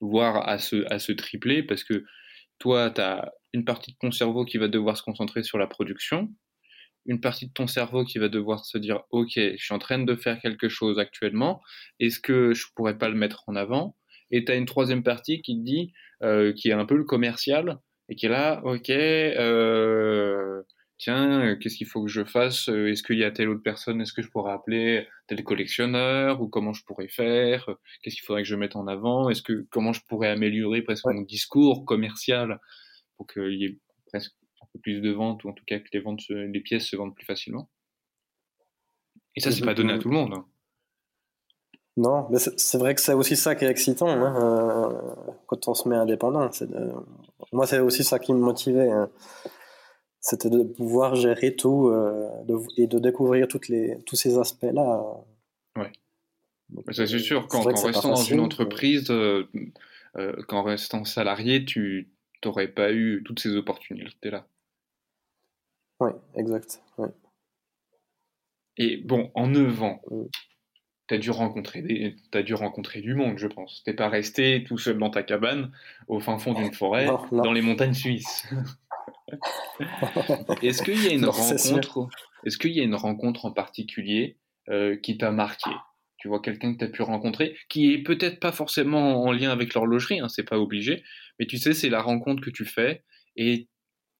[0.00, 2.04] voire à se, à se tripler, parce que
[2.58, 5.68] toi, tu as une partie de ton cerveau qui va devoir se concentrer sur la
[5.68, 6.28] production,
[7.06, 10.00] une partie de ton cerveau qui va devoir se dire, OK, je suis en train
[10.00, 11.62] de faire quelque chose actuellement,
[12.00, 13.96] est-ce que je pourrais pas le mettre en avant?
[14.32, 15.92] Et tu as une troisième partie qui te dit,
[16.22, 17.78] euh, qui est un peu le commercial,
[18.10, 20.62] et qui est là, OK, euh,
[20.98, 23.62] tiens, euh, qu'est-ce qu'il faut que je fasse euh, Est-ce qu'il y a telle autre
[23.62, 27.70] personne Est-ce que je pourrais appeler tel collectionneur Ou comment je pourrais faire
[28.02, 31.06] Qu'est-ce qu'il faudrait que je mette en avant Est-ce que comment je pourrais améliorer presque
[31.06, 32.58] mon discours commercial
[33.16, 35.88] pour qu'il y ait presque un peu plus de ventes ou en tout cas que
[35.92, 37.70] les ventes, les pièces se vendent plus facilement?
[39.36, 40.34] Et ça, c'est pas donné à tout le monde.
[41.96, 45.74] Non, mais c'est vrai que c'est aussi ça qui est excitant hein, euh, quand on
[45.74, 46.48] se met indépendant.
[47.52, 48.90] Moi, c'est aussi ça qui me motivait.
[48.90, 49.10] Hein
[50.20, 52.28] c'était de pouvoir gérer tout euh,
[52.76, 55.02] et de découvrir toutes les, tous ces aspects-là.
[55.76, 55.90] Ouais.
[56.92, 59.48] c'est sûr, quand, en restant dans une entreprise, euh,
[60.16, 62.10] euh, qu'en restant salarié, tu
[62.44, 64.46] n'aurais pas eu toutes ces opportunités-là.
[66.00, 66.82] Oui, exact.
[68.76, 70.02] Et bon, en 9 ans,
[71.10, 73.82] tu as dû rencontrer des, as dû rencontrer du monde, je pense.
[73.84, 75.72] T'es pas resté tout seul dans ta cabane
[76.06, 78.48] au fin fond d'une forêt, dans les montagnes suisses.
[80.62, 82.08] Est-ce qu'il y a une rencontre
[82.46, 84.36] Est-ce qu'il y a une rencontre en particulier
[84.68, 85.70] euh, qui t'a marqué?
[86.18, 89.50] Tu vois quelqu'un que tu as pu rencontrer qui est peut-être pas forcément en lien
[89.50, 91.02] avec l'horlogerie, hein, c'est pas obligé,
[91.40, 93.02] mais tu sais c'est la rencontre que tu fais
[93.34, 93.68] et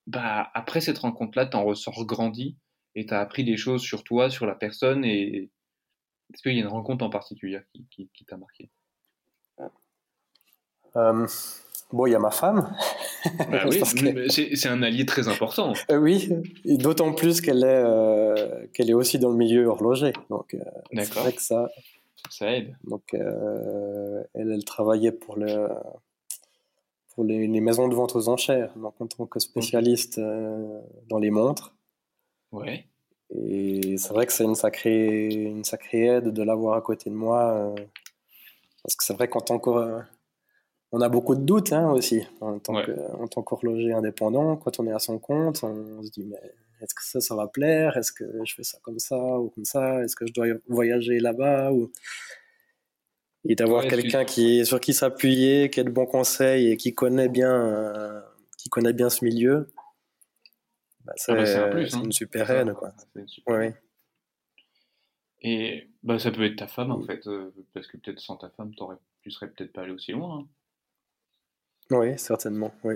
[0.07, 2.57] bah après cette rencontre-là, t'en ressors grandi
[2.95, 5.51] et t'as appris des choses sur toi, sur la personne et
[6.33, 8.69] est-ce qu'il y a une rencontre en particulier qui, t'a marqué?
[10.95, 11.27] Euh,
[11.93, 12.73] Bon, il y a ma femme.
[13.51, 13.81] Bah oui,
[14.29, 15.73] c'est un allié très important.
[15.89, 16.29] Euh, oui,
[16.63, 20.13] d'autant plus qu'elle est, euh, qu'elle est aussi dans le milieu horloger.
[20.29, 20.55] Donc,
[20.93, 21.69] c'est vrai que ça,
[22.29, 22.77] ça aide.
[22.85, 25.67] Donc, elle, elle travaillait pour, le,
[27.13, 30.17] pour les, maisons de vente aux enchères, donc en tant que spécialiste
[31.09, 31.75] dans les montres.
[32.53, 32.85] Ouais.
[33.35, 37.15] Et c'est vrai que c'est une sacrée, une sacrée aide de l'avoir à côté de
[37.15, 37.73] moi.
[38.83, 39.69] parce que c'est vrai qu'en tant que
[40.93, 44.57] on a beaucoup de doutes hein, aussi en tant qu'horloger indépendant.
[44.57, 46.41] Quand on est à son compte, on se dit mais
[46.81, 47.95] est-ce que ça, ça va plaire?
[47.97, 50.03] Est-ce que je fais ça comme ça ou comme ça?
[50.03, 51.91] Est-ce que je dois voyager là-bas ou...
[53.47, 57.29] Et d'avoir quelqu'un qui sur qui s'appuyer, qui a de bons conseils et qui connaît
[57.29, 58.21] bien, euh,
[58.57, 59.67] qui connaît bien ce milieu,
[61.27, 62.03] bah, ah bah, c'est hein.
[62.03, 62.73] une super aide.
[62.73, 62.93] Quoi.
[65.41, 68.49] Et bah, ça peut être ta femme en fait, euh, parce que peut-être sans ta
[68.49, 68.71] femme,
[69.21, 70.39] tu serais peut-être pas allé aussi loin.
[70.39, 70.47] Hein.
[71.91, 72.95] Oui, certainement, oui.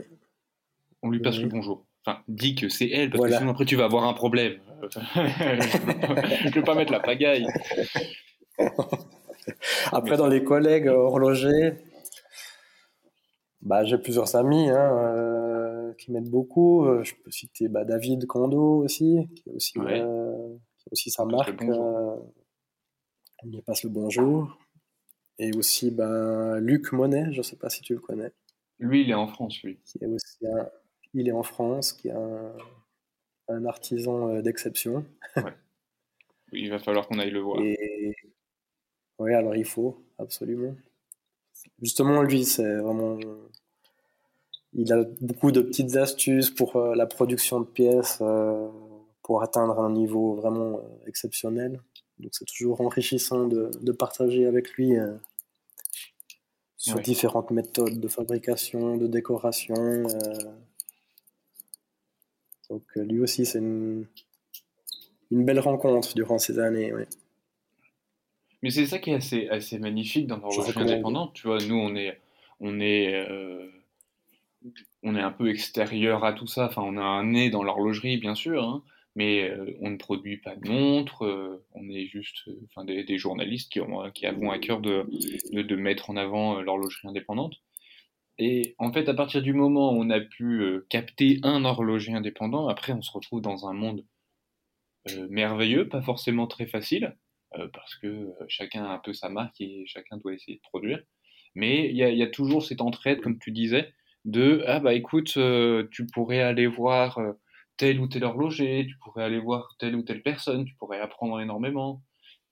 [1.01, 1.85] on lui passe le bonjour.
[2.05, 4.59] Enfin, dis que c'est elle, parce que sinon après tu vas avoir un problème.
[4.91, 7.47] je ne peux pas mettre la pagaille.
[9.91, 11.73] Après, dans les collègues horlogers,
[13.61, 15.34] bah, j'ai plusieurs amis hein, euh,
[15.97, 16.85] qui m'aident beaucoup.
[16.85, 21.09] Euh, je peux citer bah, David Kondo aussi, qui, est aussi, euh, qui a aussi
[21.09, 21.61] sa marque.
[21.61, 22.31] on
[23.45, 24.57] lui passe le bonjour.
[25.37, 28.31] Et aussi bah, Luc Monet, je ne sais pas si tu le connais.
[28.79, 29.79] Lui, il est en France, lui.
[29.85, 30.45] Qui est aussi
[31.17, 32.53] il est en France, qui est un,
[33.47, 35.05] un artisan d'exception.
[35.37, 35.53] Ouais.
[36.51, 37.61] Il va falloir qu'on aille le voir.
[37.61, 38.15] Et...
[39.19, 40.75] Oui, alors il faut, absolument.
[41.81, 43.17] Justement, lui, c'est vraiment.
[44.77, 48.67] Il a beaucoup de petites astuces pour euh, la production de pièces, euh,
[49.23, 51.79] pour atteindre un niveau vraiment euh, exceptionnel.
[52.19, 54.93] Donc, c'est toujours enrichissant de, de partager avec lui
[56.77, 60.03] sur différentes méthodes de fabrication, de décoration.
[62.69, 64.05] Donc, lui aussi, c'est une,
[65.29, 66.93] une belle rencontre durant ces années.
[68.63, 71.33] Mais c'est ça qui est assez, assez magnifique dans l'horlogerie indépendante.
[71.33, 72.17] Tu vois, nous, on est,
[72.61, 73.27] on est,
[75.05, 76.65] on est un peu extérieur à tout ça.
[76.65, 78.83] Enfin, on a un nez dans l'horlogerie, bien sûr, hein,
[79.15, 81.23] mais euh, on ne produit pas de montres.
[81.23, 85.05] Euh, on est juste enfin, des, journalistes qui, ont, qui avons à cœur de,
[85.75, 87.55] mettre en avant l'horlogerie indépendante.
[88.37, 92.67] Et en fait, à partir du moment où on a pu capter un horloger indépendant,
[92.67, 94.03] après, on se retrouve dans un monde
[95.29, 97.15] merveilleux, pas forcément très facile,
[97.59, 100.61] euh, parce que euh, chacun a un peu sa marque et chacun doit essayer de
[100.61, 101.01] produire.
[101.53, 103.93] Mais il y, a, toujours cette entraide, comme tu disais,
[104.25, 107.19] de ah bah écoute, euh, tu pourrais aller voir
[107.77, 111.39] tel ou tel horloger, tu pourrais aller voir telle ou telle personne, tu pourrais apprendre
[111.39, 112.01] énormément.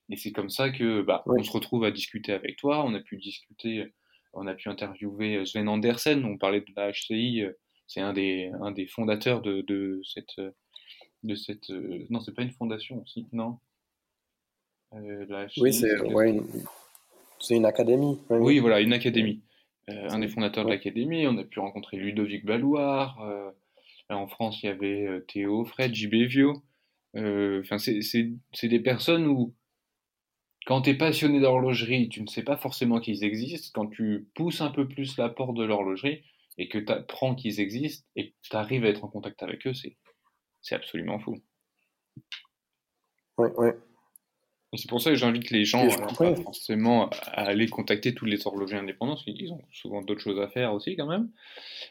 [0.10, 2.86] Et c'est comme ça que bah, on se retrouve à discuter avec toi.
[2.86, 3.92] On a pu discuter,
[4.34, 6.26] on a pu interviewer Sven Andersen.
[6.26, 7.44] On parlait de la HCI.
[7.88, 10.40] C'est un des, un des fondateurs de, de cette,
[11.24, 11.70] de cette.
[12.10, 13.28] Non, c'est pas une fondation aussi.
[13.32, 13.60] Non,
[14.96, 17.66] euh, oui, c'est une...
[17.66, 18.20] académie.
[18.30, 19.42] Oui, voilà, une académie.
[19.90, 23.22] Euh, un des fondateurs de l'académie, on a pu rencontrer Ludovic Balloir.
[23.22, 23.52] Euh,
[24.10, 26.64] en France, il y avait Théo Fred, JB Vio.
[27.16, 29.54] Enfin, c'est des personnes où,
[30.66, 33.70] quand tu es passionné d'horlogerie, tu ne sais pas forcément qu'ils existent.
[33.74, 36.24] Quand tu pousses un peu plus la porte de l'horlogerie
[36.58, 39.66] et que tu apprends qu'ils existent et que tu arrives à être en contact avec
[39.68, 41.36] eux, c'est absolument fou.
[43.38, 43.70] Oui, oui.
[44.76, 48.78] C'est pour ça que j'invite les gens euh, forcément à aller contacter tous les horlogers
[48.78, 51.30] indépendants, parce qu'ils ont souvent d'autres choses à faire aussi quand même.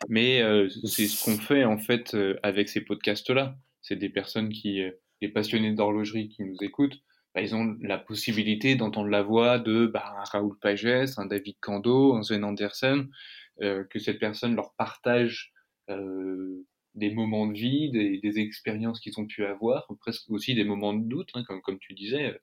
[0.09, 3.57] Mais euh, c'est ce qu'on fait en fait euh, avec ces podcasts-là.
[3.81, 4.83] C'est des personnes qui,
[5.21, 7.01] les passionnés d'horlogerie qui nous écoutent,
[7.35, 11.57] bah, ils ont la possibilité d'entendre la voix de bah, un Raoul Pagès, un David
[11.61, 13.09] Kando, un Sven Andersen,
[13.61, 15.53] que cette personne leur partage
[16.95, 21.09] des moments de vie, des, expériences qu'ils ont pu avoir, presque aussi des moments de
[21.09, 22.39] doute, hein, comme, comme tu disais euh,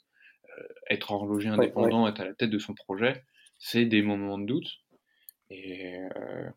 [0.89, 3.24] être horloger indépendant, être à la tête de son projet,
[3.60, 4.70] c'est des moments de doute.
[5.50, 6.50] Et, euh,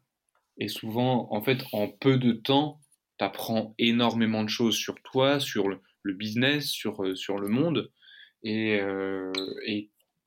[0.59, 2.81] et souvent, en fait, en peu de temps,
[3.19, 5.81] tu apprends énormément de choses sur toi, sur le,
[6.15, 7.91] business, sur, euh, sur le monde,
[8.45, 8.81] et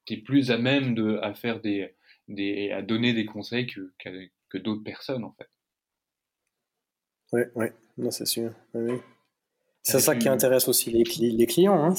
[0.06, 1.96] tu es plus à même de, à faire des,
[2.28, 3.94] des, à donner des conseils que,
[4.50, 5.50] que, d'autres personnes, en fait.
[7.34, 7.66] Oui, oui,
[7.98, 8.54] non, c'est sûr.
[9.82, 11.84] C'est ça qui intéresse aussi les, les clients.
[11.84, 11.94] Hein,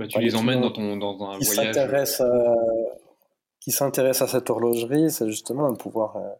[0.00, 1.76] bah, tu les emmènes dans, ton, dans un qui voyage.
[3.60, 6.30] qui s'intéresse à cette horlogerie, c'est justement pouvoir, euh,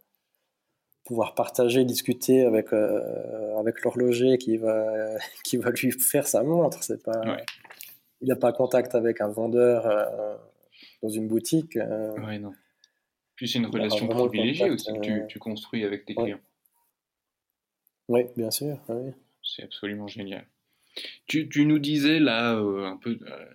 [1.05, 6.83] pouvoir partager, discuter avec, euh, avec l'horloger qui va, qui va lui faire sa montre.
[6.83, 7.21] C'est pas,
[8.21, 10.35] Il n'a pas contact avec un vendeur euh,
[11.03, 11.77] dans une boutique.
[12.17, 12.53] Oui, non.
[13.35, 16.39] Puis c'est une relation privilégiée aussi que tu, tu, construis avec tes clients.
[18.07, 18.79] Oui, bien sûr.
[19.43, 20.47] C'est absolument génial.
[21.27, 23.45] Tu, tu, nous disais là, euh, un peu euh,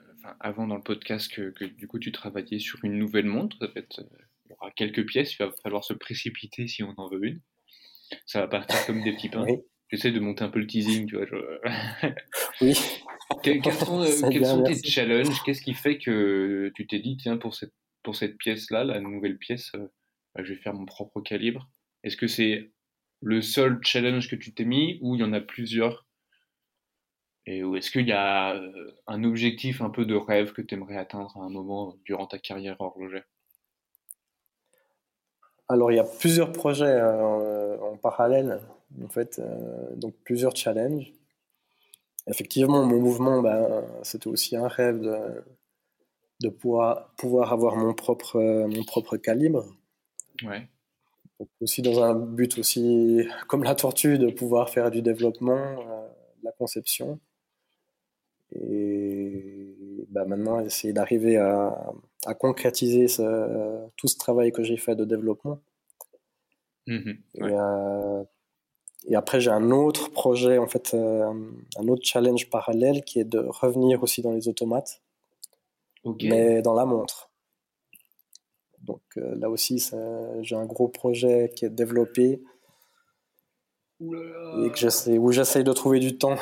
[0.40, 3.56] avant dans le podcast, que, que, du coup tu travaillais sur une nouvelle montre.
[3.62, 4.04] En fait, euh,
[4.46, 7.40] il y aura quelques pièces, il va falloir se précipiter si on en veut une.
[8.24, 9.44] Ça va partir comme des petits pains.
[9.88, 11.26] J'essaie de monter un peu le teasing, tu vois.
[12.60, 12.74] oui.
[13.42, 15.42] quels sont, quels sont tes challenges?
[15.44, 19.38] Qu'est-ce qui fait que tu t'es dit, tiens, pour cette, pour cette pièce-là, la nouvelle
[19.38, 19.72] pièce,
[20.34, 21.68] bah, je vais faire mon propre calibre?
[22.02, 22.72] Est-ce que c'est
[23.20, 26.05] le seul challenge que tu t'es mis ou il y en a plusieurs
[27.46, 30.96] et est-ce qu'il y a euh, un objectif un peu de rêve que tu aimerais
[30.96, 33.24] atteindre à un moment durant ta carrière horlogère?
[35.68, 38.60] Alors, il y a plusieurs projets euh, en parallèle,
[39.02, 41.12] en fait, euh, donc plusieurs challenges.
[42.26, 45.44] Effectivement, mon mouvement, ben, c'était aussi un rêve de,
[46.40, 49.64] de pouvoir, pouvoir avoir mon propre, mon propre calibre.
[50.44, 50.68] Ouais.
[51.60, 55.76] aussi dans un but aussi, comme la tortue, de pouvoir faire du développement,
[56.40, 57.20] de la conception.
[58.52, 61.92] Et bah, maintenant, essayer d'arriver à,
[62.26, 63.06] à, concrétiser
[63.96, 65.60] tout ce travail que j'ai fait de développement.
[66.86, 67.12] Mmh
[69.08, 71.32] et, après, j'ai un autre projet, en fait, euh,
[71.78, 75.00] un autre challenge parallèle qui est de revenir aussi dans les automates,
[76.04, 77.30] mais dans la montre.
[78.82, 79.90] Donc euh, là aussi,
[80.40, 82.42] j'ai un gros projet qui est développé.
[84.00, 86.36] Et que où j'essaye de trouver du temps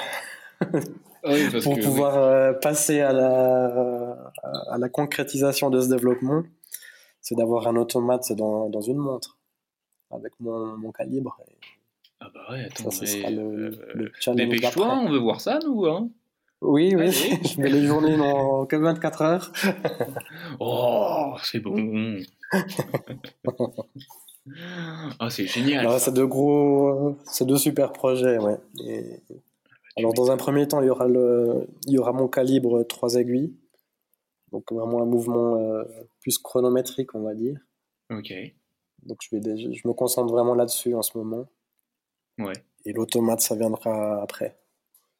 [1.25, 4.33] ah pour pouvoir euh, passer à la,
[4.71, 6.43] à la concrétisation de ce développement.
[7.21, 9.39] C'est d'avoir un automate dans, dans une montre
[10.11, 11.39] avec mon, mon calibre.
[12.21, 15.59] ah bah ouais, attends, ça, ce sera le, euh, le challenge on veut voir ça,
[15.65, 15.87] nous.
[15.87, 16.11] Hein?
[16.61, 17.11] Oui, oui,
[17.45, 19.53] je mets les journées dans que 24 heures.
[20.61, 22.19] oh, c'est bon.
[25.19, 25.99] ah, c'est génial.
[26.01, 28.59] C'est deux gros, c'est deux super projets, ouais.
[29.97, 33.17] Alors, dans un premier temps, il y aura le, il y aura mon calibre 3
[33.17, 33.55] aiguilles,
[34.51, 35.85] donc vraiment un mouvement euh,
[36.21, 37.59] plus chronométrique, on va dire.
[38.11, 38.33] Ok.
[39.05, 41.47] Donc je, vais je me concentre vraiment là-dessus en ce moment.
[42.39, 42.55] Ouais.
[42.85, 44.59] Et l'automate, ça viendra après.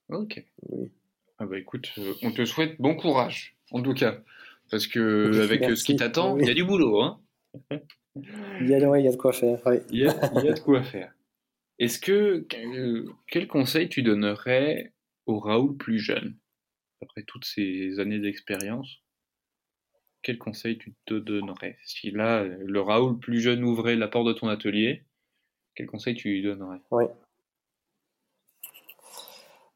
[0.09, 0.45] Ok.
[0.69, 0.91] Oui.
[1.39, 4.19] Ah bah écoute, euh, on te souhaite bon courage, en tout cas.
[4.71, 7.01] Parce que avec euh, ce qui t'attend, il y a du boulot.
[7.01, 7.21] Hein
[8.61, 9.61] il, y a, il y a de quoi faire.
[9.91, 11.13] Il, y a, il, y a, de quoi faire.
[11.79, 12.47] Est-ce que.
[13.27, 14.93] Quel conseil tu donnerais
[15.27, 16.37] au Raoul plus jeune,
[17.03, 19.05] après toutes ces années d'expérience
[20.25, 21.79] quel conseil tu te donnerais?
[21.85, 25.05] Si là, le Raoul plus jeune ouvrait la porte de ton atelier,
[25.77, 26.81] quel conseil tu lui donnerais?
[26.91, 27.05] Oui.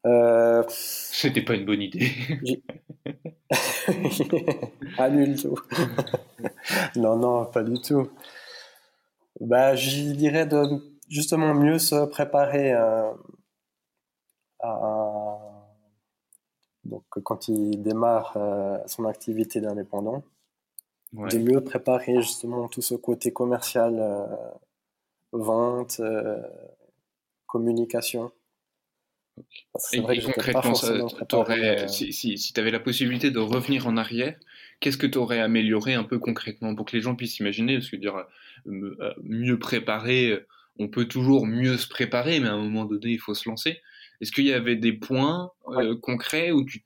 [0.07, 0.65] Euh...
[0.69, 2.11] C'était pas une bonne idée.
[2.43, 2.63] du
[5.43, 5.59] tout.
[6.97, 8.11] non, non, pas du tout.
[9.41, 13.15] Bah, je dirais de justement mieux se préparer à,
[16.85, 20.25] donc quand il démarre euh, son activité d'indépendant
[21.13, 24.27] de mieux préparer justement tout ce côté commercial, euh,
[25.33, 26.43] vente, euh,
[27.47, 28.31] communication.
[29.93, 34.37] Et, vrai concrètement, si, si, tu avais la possibilité de revenir en arrière,
[34.81, 37.89] qu'est-ce que tu aurais amélioré un peu concrètement pour que les gens puissent s'imaginer Parce
[37.89, 38.27] que dire
[38.67, 40.45] euh, mieux préparer,
[40.79, 43.81] on peut toujours mieux se préparer, mais à un moment donné, il faut se lancer.
[44.21, 45.53] Est-ce qu'il y avait des points
[46.03, 46.85] concrets où tu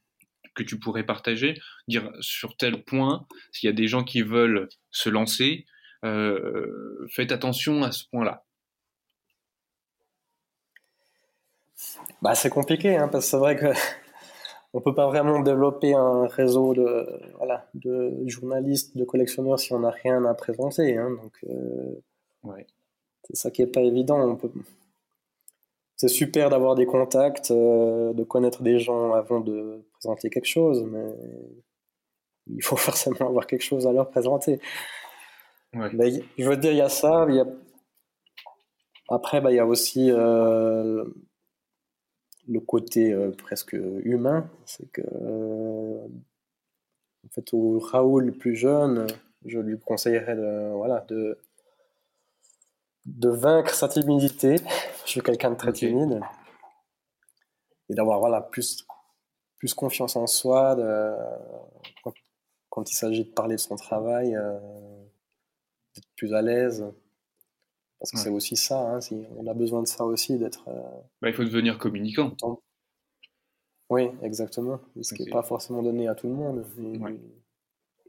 [0.55, 1.59] que tu pourrais partager?
[1.89, 5.67] Dire sur tel point, s'il y a des gens qui veulent se lancer,
[6.05, 8.45] euh, faites attention à ce point-là.
[12.21, 13.67] Bah, c'est compliqué, hein, parce que c'est vrai que
[14.75, 19.81] on peut pas vraiment développer un réseau de, voilà, de journalistes, de collectionneurs si on
[19.81, 20.97] n'a rien à présenter.
[20.97, 22.01] Hein, donc, euh,
[23.25, 24.21] c'est ça qui est pas évident.
[24.29, 24.51] On peut,
[26.03, 30.83] c'est super d'avoir des contacts, euh, de connaître des gens avant de présenter quelque chose,
[30.83, 31.15] mais
[32.49, 34.59] il faut forcément avoir quelque chose à leur présenter.
[35.73, 37.25] je veux dire, il y a ça.
[39.09, 41.05] Après, bah, il y a aussi euh,
[42.49, 44.51] le côté euh, presque humain.
[44.65, 46.09] C'est que, en
[47.31, 49.07] fait, au Raoul plus jeune,
[49.45, 51.39] je lui conseillerais de, voilà, de
[53.05, 54.57] de vaincre sa timidité.
[55.05, 56.21] Je suis quelqu'un de très timide.
[57.89, 58.87] Et d'avoir voilà, plus,
[59.59, 60.77] plus confiance en soi
[62.71, 64.59] quand, il s'agit de parler de son travail, euh,
[65.95, 66.87] d'être plus à l'aise.
[67.99, 70.67] Parce que c'est aussi ça, hein, si on a besoin de ça aussi, d'être.
[70.69, 70.83] Euh,
[71.21, 72.35] bah, il faut devenir communicant.
[73.91, 74.81] Oui, exactement.
[75.01, 76.65] Ce qui n'est pas forcément donné à tout le monde.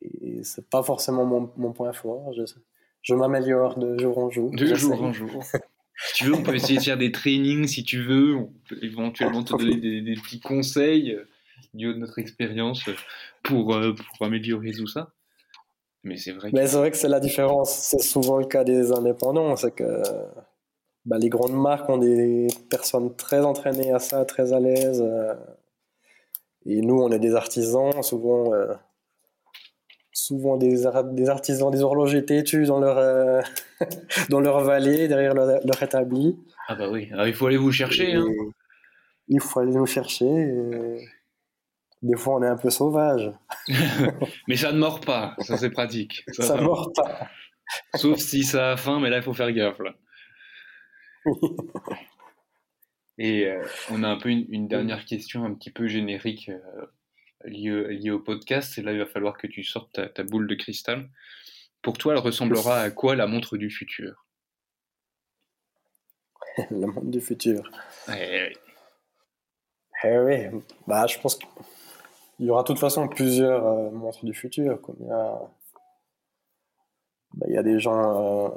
[0.02, 2.34] Et, et c'est pas forcément mon, mon point fort.
[2.34, 2.60] Je sais
[3.04, 4.50] je m'améliore de jour en jour.
[4.52, 5.44] De jour en jour.
[6.08, 8.36] si tu veux, on peut essayer de faire des trainings si tu veux.
[8.36, 11.28] On peut éventuellement te donner des, petits conseils euh,
[11.74, 12.90] du haut de notre expérience
[13.44, 15.14] pour, euh, pour améliorer tout ça.
[16.04, 16.50] Mais c'est vrai.
[16.54, 17.72] Mais c'est vrai que c'est la différence.
[17.72, 19.56] C'est souvent le cas des indépendants.
[19.58, 20.02] C'est que
[21.06, 25.02] bah, les grandes marques ont des personnes très entraînées à ça, très à l'aise.
[25.06, 25.34] Euh,
[26.66, 28.02] et nous, on est des artisans.
[28.02, 28.54] Souvent,
[30.14, 33.42] souvent des, des, artisans, des horlogers têtus dans leur, euh,
[34.30, 36.38] dans leur vallée, derrière leur, établi.
[36.68, 38.14] Ah bah oui, il faut aller vous chercher.
[38.14, 38.26] Hein.
[39.28, 40.54] Il faut aller nous chercher.
[42.04, 43.32] Des fois, on est un peu sauvage.
[44.48, 46.24] mais ça ne mord pas, ça c'est pratique.
[46.34, 47.30] Ça, ne mord pas.
[47.96, 49.80] Sauf si ça a faim, mais là, il faut faire gaffe.
[49.80, 49.94] Là.
[53.18, 56.86] Et euh, on a un peu une, dernière question un petit peu générique euh,
[57.46, 58.78] lié, au podcast.
[58.78, 61.10] Et là, il va falloir que tu sortes ta, boule de cristal.
[61.82, 64.26] Pour toi, elle ressemblera à quoi la montre du futur?
[66.70, 67.70] Le monde du futur.
[68.10, 68.54] Eh,
[70.04, 71.48] eh oui, bah, je pense qu'il
[72.40, 74.82] y aura de toute façon plusieurs euh, montres du futur.
[74.82, 75.42] Comme il, y a...
[77.34, 78.48] Bah, il y a des gens.
[78.48, 78.50] Euh,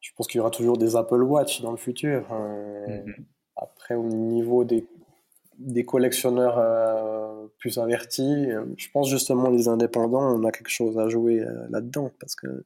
[0.00, 2.32] je pense qu'il y aura toujours des Apple Watch dans le futur.
[2.32, 2.86] Hein.
[2.88, 3.26] Mhm.
[3.56, 4.86] Après, au niveau des,
[5.60, 11.08] des collectionneurs euh, plus avertis, je pense justement les indépendants, on a quelque chose à
[11.08, 12.64] jouer là-dedans parce que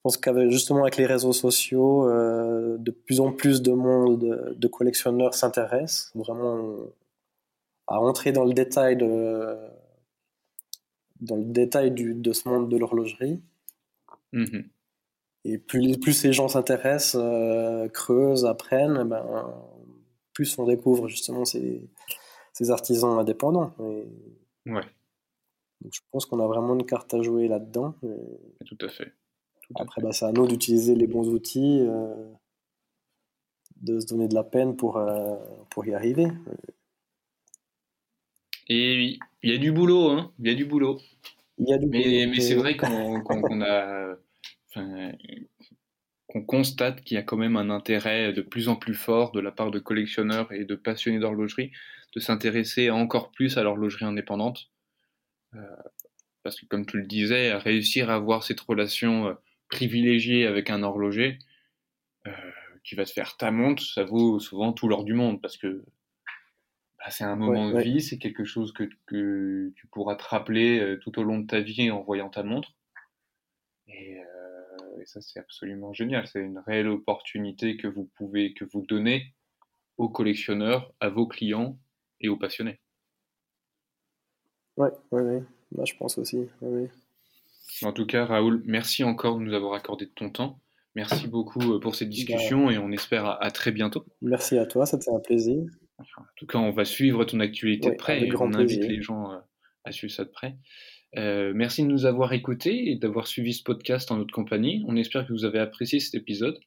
[0.00, 4.54] je pense qu'avec justement avec les réseaux sociaux, euh, de plus en plus de monde,
[4.56, 6.74] de, collectionneurs s'intéressent vraiment
[7.86, 9.58] à entrer dans le détail de
[11.20, 13.42] dans le détail du, de ce monde de l'horlogerie.
[14.32, 14.64] Mm-hmm.
[15.44, 19.54] Et plus, plus ces gens s'intéressent, euh, creusent, apprennent, eh ben,
[20.40, 21.86] plus on découvre justement ces,
[22.54, 23.74] ces artisans indépendants.
[23.78, 24.86] ouais.
[25.82, 27.94] Donc je pense qu'on a vraiment une carte à jouer là-dedans.
[28.64, 29.12] Tout à fait.
[29.74, 32.32] Après, bah, c'est à nous d'utiliser les bons outils, euh,
[33.82, 35.36] de se donner de la peine pour, euh,
[35.68, 36.28] pour y arriver.
[38.68, 40.98] Et oui, il y a du boulot, hein il y a du boulot.
[41.58, 44.16] Il y a du mais, mais c'est vrai qu'on a,
[46.30, 49.40] qu'on constate qu'il y a quand même un intérêt de plus en plus fort de
[49.40, 51.72] la part de collectionneurs et de passionnés d'horlogerie
[52.14, 54.70] de s'intéresser encore plus à l'horlogerie indépendante.
[55.54, 55.76] Euh,
[56.42, 59.36] parce que comme tu le disais, réussir à avoir cette relation
[59.68, 61.38] privilégié avec un horloger
[62.26, 62.30] euh,
[62.84, 65.84] qui va te faire ta montre, ça vaut souvent tout l'or du monde parce que
[66.98, 70.78] bah, c'est un moment de vie, c'est quelque chose que, que, tu pourras te rappeler
[70.80, 72.74] euh, tout au long de ta vie en voyant ta montre.
[73.88, 74.39] Et, euh,
[75.00, 76.26] et ça, c'est absolument génial.
[76.26, 79.34] C'est une réelle opportunité que vous pouvez, que vous donnez
[79.96, 81.78] aux collectionneurs, à vos clients
[82.20, 82.80] et aux passionnés.
[84.76, 85.42] Ouais, ouais, ouais.
[85.72, 86.48] Moi, je pense aussi.
[86.62, 86.90] Ouais,
[87.82, 90.60] en tout cas, Raoul, merci encore de nous avoir accordé de ton temps.
[90.96, 94.04] Merci beaucoup euh, pour cette discussion et on espère à, très bientôt.
[94.22, 95.62] Merci à toi, c'était un plaisir.
[95.98, 96.04] En
[96.36, 99.38] tout cas, on va suivre ton actualité de près et on invite les gens euh,
[99.84, 100.56] à suivre ça de près.
[101.16, 104.84] Euh, merci de nous avoir écoutés et d'avoir suivi ce podcast en notre compagnie.
[104.86, 106.58] On espère que vous avez apprécié cet épisode.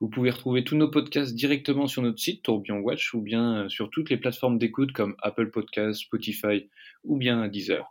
[0.00, 3.90] Vous pouvez retrouver tous nos podcasts directement sur notre site Tourbillon Watch ou bien sur
[3.90, 6.68] toutes les plateformes d'écoute comme Apple Podcasts, Spotify
[7.04, 7.86] ou bien Deezer.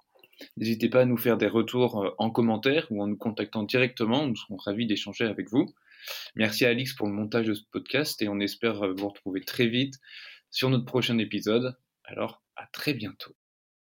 [0.57, 4.25] N'hésitez pas à nous faire des retours euh, en commentaire ou en nous contactant directement,
[4.25, 5.73] nous serons ravis d'échanger avec vous.
[6.35, 9.41] Merci à Alix pour le montage de ce podcast et on espère euh, vous retrouver
[9.41, 9.95] très vite
[10.49, 11.77] sur notre prochain épisode.
[12.05, 13.35] Alors, à très bientôt.